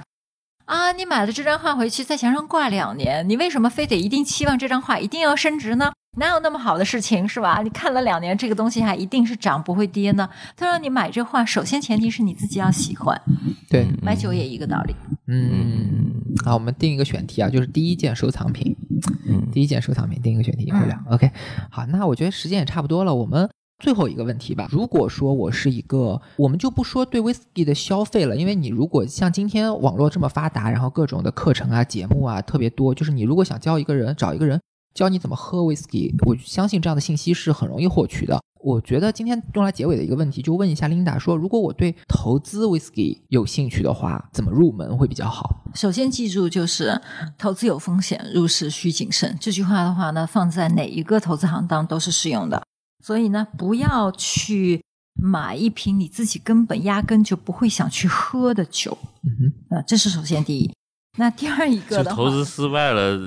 [0.66, 5.92] 啊，你买了这张画回去，在墙上挂两年，你为什么非得一定期望这张画一定要升值呢？
[6.18, 7.62] 哪有那么好的事情是吧？
[7.64, 10.28] 你看了两年，这个东西还一定是涨不会跌呢？
[10.56, 13.20] 他说你买这画，首先前提是你自己要喜欢，
[13.70, 14.96] 对，买酒也一个道理。
[15.28, 16.12] 嗯，
[16.44, 18.76] 好，我们定一个选题啊，就是第一件收藏品，
[19.28, 20.98] 嗯第一件收藏品定一个选题一会儿聊。
[21.12, 21.32] OK，
[21.70, 23.50] 好，那我觉得时间也差不多了，我们。
[23.82, 34.60] 最后一个问题吧，如果说我是一个，我们就不说对 whisky 的消费了，因为你如果像今天网络这么发达，然后各种的课程啊、节目啊特别多，就是你如果想教一个人，找一个人
[35.00, 38.38] 教你怎么喝 whisky，我相信这样的信息是很容易获取的。
[38.62, 45.64] 我觉得今天用来结尾的一个问题，就问一下 Linda 说，如果我对投资 whisky 有兴趣的话，怎么入门会比较好？
[45.74, 47.02] 首先记住，就是
[47.38, 49.38] 投资有风险，入市需谨慎。
[49.40, 52.62] 这句话的话呢，放在哪一个投资行当都是适用的。
[53.02, 54.84] 所以呢，不要去
[55.16, 58.98] 买一瓶你自己根本压根就不会想去喝的酒。
[59.24, 59.78] 嗯哼。
[59.78, 60.70] 啊，这是首先第一。
[61.20, 63.18] 那第二一个的话，投资失败了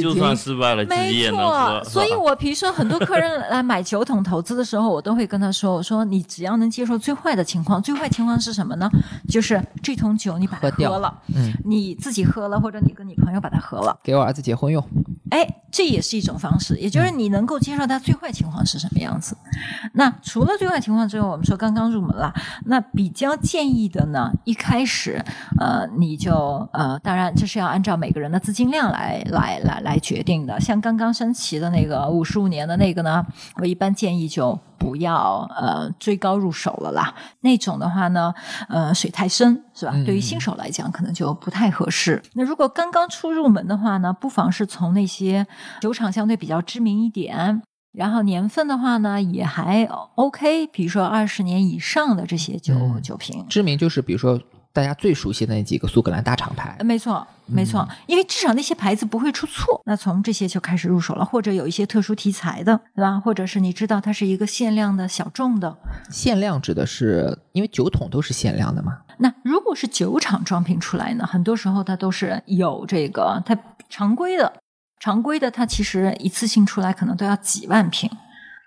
[0.00, 8.88] 就算失败了，自己没也能错喝。，所以我比如说很多客人来买酒桶投资的时候，我都会跟他说：“我说你只要能接受最坏的情况，最坏情况是什么呢？
[9.28, 14.82] 就是这桶酒你把它喝了，嗯，你自己喝了，或者你跟你朋友把它喝了，给我儿子结婚用。
[15.30, 19.36] 哎，这也是一种方式，也就是你能够接受它最坏情况是什么样子。
[19.94, 22.32] 那除了最坏情况之外，我们说刚刚入门了，
[22.66, 25.20] 那比较建议的呢，一开始
[25.58, 30.60] 呃，你就呃，当然这是要按照每个人的资金量来来来来决定的。
[30.60, 33.24] 像刚刚升旗的那个五十五年的那个呢，
[33.56, 34.58] 我一般建议就。
[34.76, 38.34] 不要呃追高入手了啦，那种的话呢，
[38.68, 39.92] 呃水太深是吧？
[39.94, 42.22] 嗯对于新手来讲，可能就不太合适。
[42.34, 45.46] 那如果刚刚初入门的话呢，不妨是从那些
[45.80, 47.62] 酒厂相对比较知名一点，
[47.92, 49.84] 然后年份的话呢也还
[50.16, 53.46] OK，比如说二十年以上的这些酒、嗯酒瓶。
[53.48, 54.38] 知名就是比如说
[54.74, 56.84] 大家最熟悉的那几个苏格兰大厂牌呃。
[56.84, 59.80] 没错，没错，嗯因为至少那些牌子不会出错。
[59.86, 63.20] 那从这些就开始入手了，或者有一些特殊题材的，对吧？
[63.20, 65.76] 或者是你知道它是一个限量的小众的。
[66.10, 68.98] 限量指的是，因为酒桶都是限量的嘛。
[69.18, 73.56] 那如果是酒厂装瓶出来呢，很多时候它都是有这个它
[73.88, 74.52] 常规的，
[74.98, 78.10] 常规的它其实一次性出来可能都要几万瓶。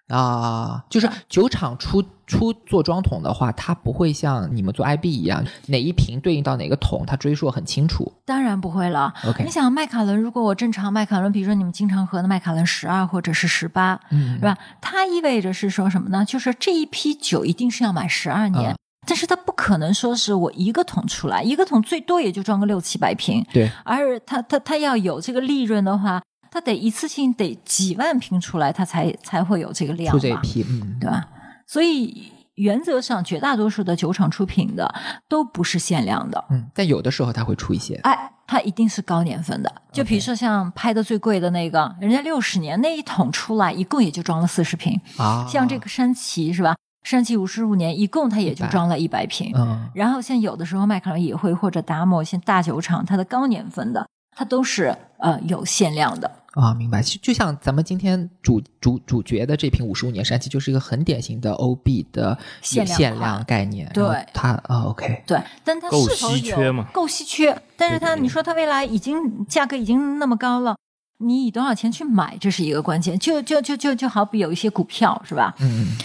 [0.08, 8.12] 啊，就是酒厂出出做装桶的话，它不会像你们做 IB 一样，哪一瓶对应到哪个桶，它追溯很清楚。
[8.26, 9.14] 当然不会了。
[9.26, 14.58] OK 你想麦卡伦，如果我正常麦卡伦，比如说你们经常喝的麦卡伦十二或者是十八，嗯是吧？
[14.82, 16.24] 它意味着是说什么呢？
[16.26, 18.72] 就是这一批酒一定是要满十二年。
[18.72, 18.76] 嗯
[19.10, 26.22] 但是它不可能说是我一个桶出来，一个桶最多也就装个六七百瓶，对，而它它它要有这个利润的话，
[26.52, 31.28] 它得一次性得几万瓶出来，它才才会有这个量嘛，出这一批，嗯，对吧？
[31.66, 34.94] 所以原则上，绝大多数的酒厂出品的
[35.28, 37.96] 都不是限量的，嗯，但有的时候它会出一些。
[38.04, 39.72] 哎，它一定是高年份的。
[39.92, 45.00] 就比如说像拍的最贵的那个，人家六十年那一桶出来，一共也就装了四十瓶。
[45.18, 46.76] 啊，像这个山崎是吧？
[47.04, 49.54] 山崎五十五年，一共它也就装了一百瓶。
[49.56, 54.06] 嗯，然后像有的时候麦卡伦也会或者达摩一些大酒厂，它的高年份的，
[54.38, 56.32] 它都是呃有限量的。
[56.54, 57.02] 啊，明白。
[57.02, 63.90] 就就像咱们今天主主主角的这瓶五十五年山崎，就是一个很典型的 OB 的限量限量概念。
[63.94, 70.76] 对它啊，OK，对，但它是否有稀缺嘛够稀缺，但是它你说它未来已经价格已经那么高了。
[71.20, 73.18] 你以多少钱去买，这是一个关键。
[73.18, 75.56] 就就就就就好比有一些股票是吧？
[75.60, 75.98] 嗯，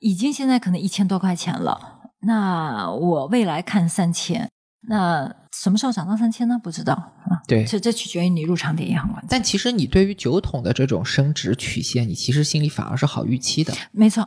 [0.00, 4.50] 已经现在可能一千多块钱了，那我未来看三千，
[4.80, 6.58] 那什么时候涨到三千呢？
[6.62, 7.42] 不知道啊。
[7.46, 7.64] 对。
[7.64, 9.28] 这这取决于你入场点也很关键。
[9.28, 13.74] 但其实你对于酒桶的这种升值曲线，你其实心里反而是好预期的。
[13.90, 14.26] 没错，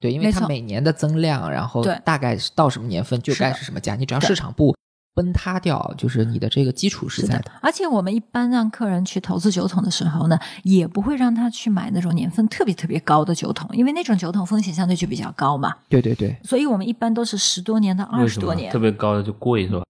[0.00, 4.74] 对，因为它每年的增量，然后对大概是到什么年份就该是什么价，你只要市场不
[5.14, 7.52] 崩塌掉，就是你的这个基础是在的。
[7.60, 15.74] 而且我们一般让客人去投资酒桶的时候呢，也不会让他去买那种年份特别特别高的酒桶，因为那种酒桶风险相对就比较高嘛。
[15.88, 18.78] 对对对，所以我们一般都是十多年到二十多年特。
[18.78, 19.82] 别高的就贵是吧？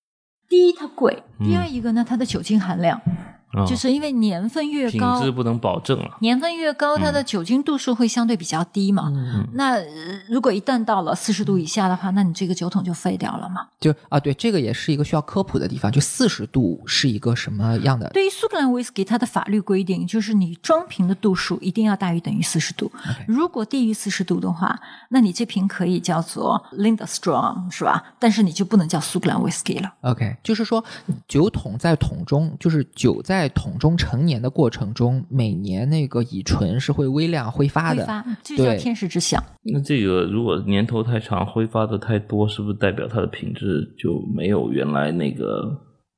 [0.52, 1.48] 第一，它贵；嗯。
[1.48, 3.00] 第二一个呢，它的酒精含量，
[3.52, 6.16] 啊就是因为年份越高品高质，不能保证了。
[6.20, 9.12] 年份越高，它的酒精度数会相对比较低嘛。
[9.14, 9.86] 嗯，那呃
[10.28, 13.66] 如果一旦到了四十度以下的话，那你这个酒桶就废掉了嘛。
[13.80, 15.92] 就啊，对，这个也是一个需要科普的地方。
[15.92, 18.08] 就四十度是一个什么样的？
[18.10, 22.90] 对于苏格兰威士忌，它的法律规定就是你装瓶的度数一定要大于等于四十度。
[23.26, 24.78] 如果低于四十度的话，
[25.10, 28.02] 那你这瓶可以叫做 Linda Strong 是吧？
[28.18, 29.92] 但是你就不能叫苏格兰威士忌了。
[30.00, 30.82] OK，就是说
[31.28, 38.00] 酒桶在桶中，就是酒在桶中成年的过程中，每年那个乙醇是会微量挥发的。
[38.00, 39.42] 挥发，这就叫天使之响。
[39.62, 45.62] 那这个如果年头太长，挥发的太多，是不是代表它的品质就没有原来那个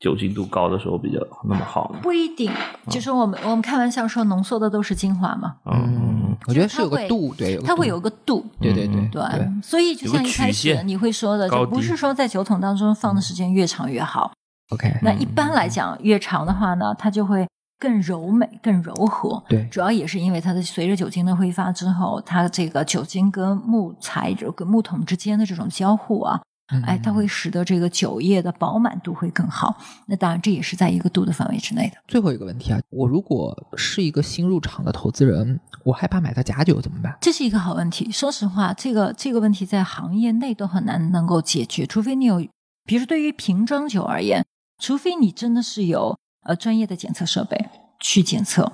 [0.00, 1.18] 酒精度高的时候比较
[1.48, 2.00] 那么好呢？
[2.02, 2.50] 不一定，
[2.88, 8.44] 就是我们我们开玩笑说浓缩的都是精华嘛，嗯，我觉得是有个度，对，它会有个度。
[8.60, 9.22] 对对对对，
[9.62, 14.32] 所以就像一开始你会说的，就不是说在酒桶当中放的时间越长越好。
[14.70, 17.46] OK，那一般来讲，越长的话呢，它就会
[17.78, 19.42] 更柔美、更柔和。
[19.48, 26.40] 对主要也是因为它的随着酒精的挥发之后，它这个酒精跟木材跟木桶之间的这种交互啊，
[26.72, 29.76] 嗯哎，它会使得这个酒液的饱满度会更好。
[30.06, 31.96] 那当然，这也是在一个度的范围之内的。
[32.08, 37.14] 最后一个问题啊，我如果是一个新入场的投资人，我害怕买到假酒怎么办？
[37.20, 38.10] 这是一个好问题。
[38.10, 42.38] 说实话，这个这个问题在行业内都很难能够解决，除非你有，
[42.86, 44.42] 比如说对于瓶装酒而言，
[44.84, 46.14] 除非你真的是有
[46.46, 47.56] 呃专业的检测设备
[48.00, 48.70] 去检测。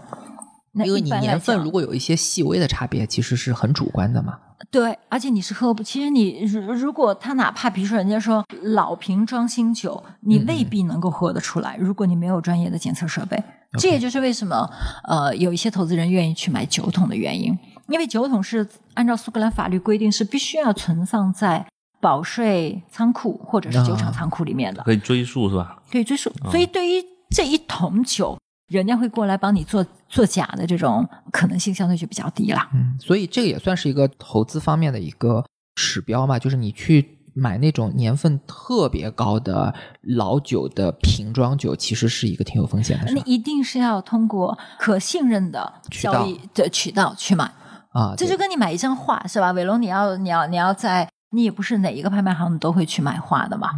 [0.72, 4.36] 那因为你年份如果有一些细微的差别，其实是很主观的嘛。
[4.72, 13.40] 对，而且你是喝不，其实你如如果他哪怕比如说人家说老瓶装新酒，你嗯未必能够喝得出来，如果你没有专业的检测设备。
[13.78, 14.68] 这也就是为什么
[15.08, 17.56] 呃有一些投资人愿意去买酒桶的原因，
[17.86, 21.64] 因为酒桶是按照苏格兰法律规定是必须要存放在
[22.00, 25.82] 保税仓库或者是酒厂啊仓库里面的，可以追溯是吧？
[25.90, 26.32] 可以追溯。
[26.50, 28.38] 所以对于这一桶酒，
[28.68, 32.68] 人家会过来帮你做做假的这种可能性相对就比较低了。
[32.72, 35.44] 嗯，所以这个也算是一个投资方面的一个
[35.74, 39.72] 指标嘛，就是你去买那种年份特别高的
[40.02, 43.12] 老酒的瓶装酒，其实是一个挺有风险的？
[43.12, 47.44] 你一定是要通过可信任的交易的渠道去买，
[47.92, 49.52] 啊，这就跟你买一张画是吧？
[49.52, 53.70] 伟龙，你要你要你要在，你也不是哪一个拍卖行你都会去买画的嘛。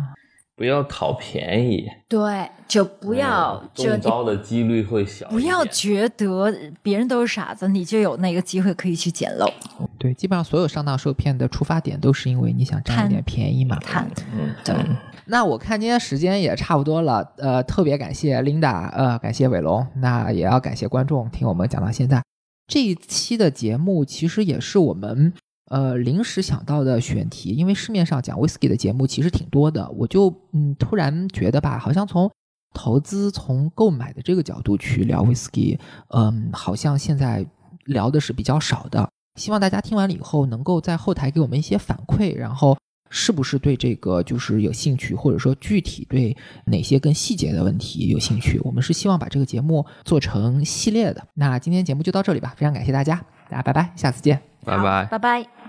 [0.54, 5.26] 不不要讨便宜，对，就不要嗯中招的几率会小。
[5.28, 9.52] 不要觉得别人都是傻子，你就有那个机会可以去捡漏。
[9.98, 13.76] 对，基本上所有上当受骗的出发点都是因为你想占一点便宜嘛。
[13.80, 14.76] 看，嗯，对，
[15.24, 22.22] 那我看今天时间也差不多了，呃，特别感谢 Linda，呃，感谢伟龙，那也要感谢观众听我们讲到现在。
[22.68, 25.32] 这一期的节目其实也是我们
[25.72, 32.30] 呃临时想到的选题，因为市面上讲 whisky 的节目其实挺多的，我就嗯突然觉得吧，好像从
[32.74, 35.78] 投资、从购买的这个角度去聊 whisky，
[36.08, 37.46] 嗯，好像现在
[37.86, 39.08] 聊的是比较少的。
[39.40, 42.76] 希望大家听完了以后，能够在后台给我们一些反馈，然后
[43.08, 46.36] 是不是对这个就是有兴趣，或者说具体对
[46.66, 48.60] 哪些更细节的问题有兴趣？
[48.62, 51.26] 我们是希望把这个节目做成系列的。
[51.32, 53.16] 那今天节目就到这里吧，非常感谢大家，
[53.48, 54.38] 大家拜拜，下次见。
[54.64, 55.06] 拜拜。
[55.06, 55.61] 拜拜。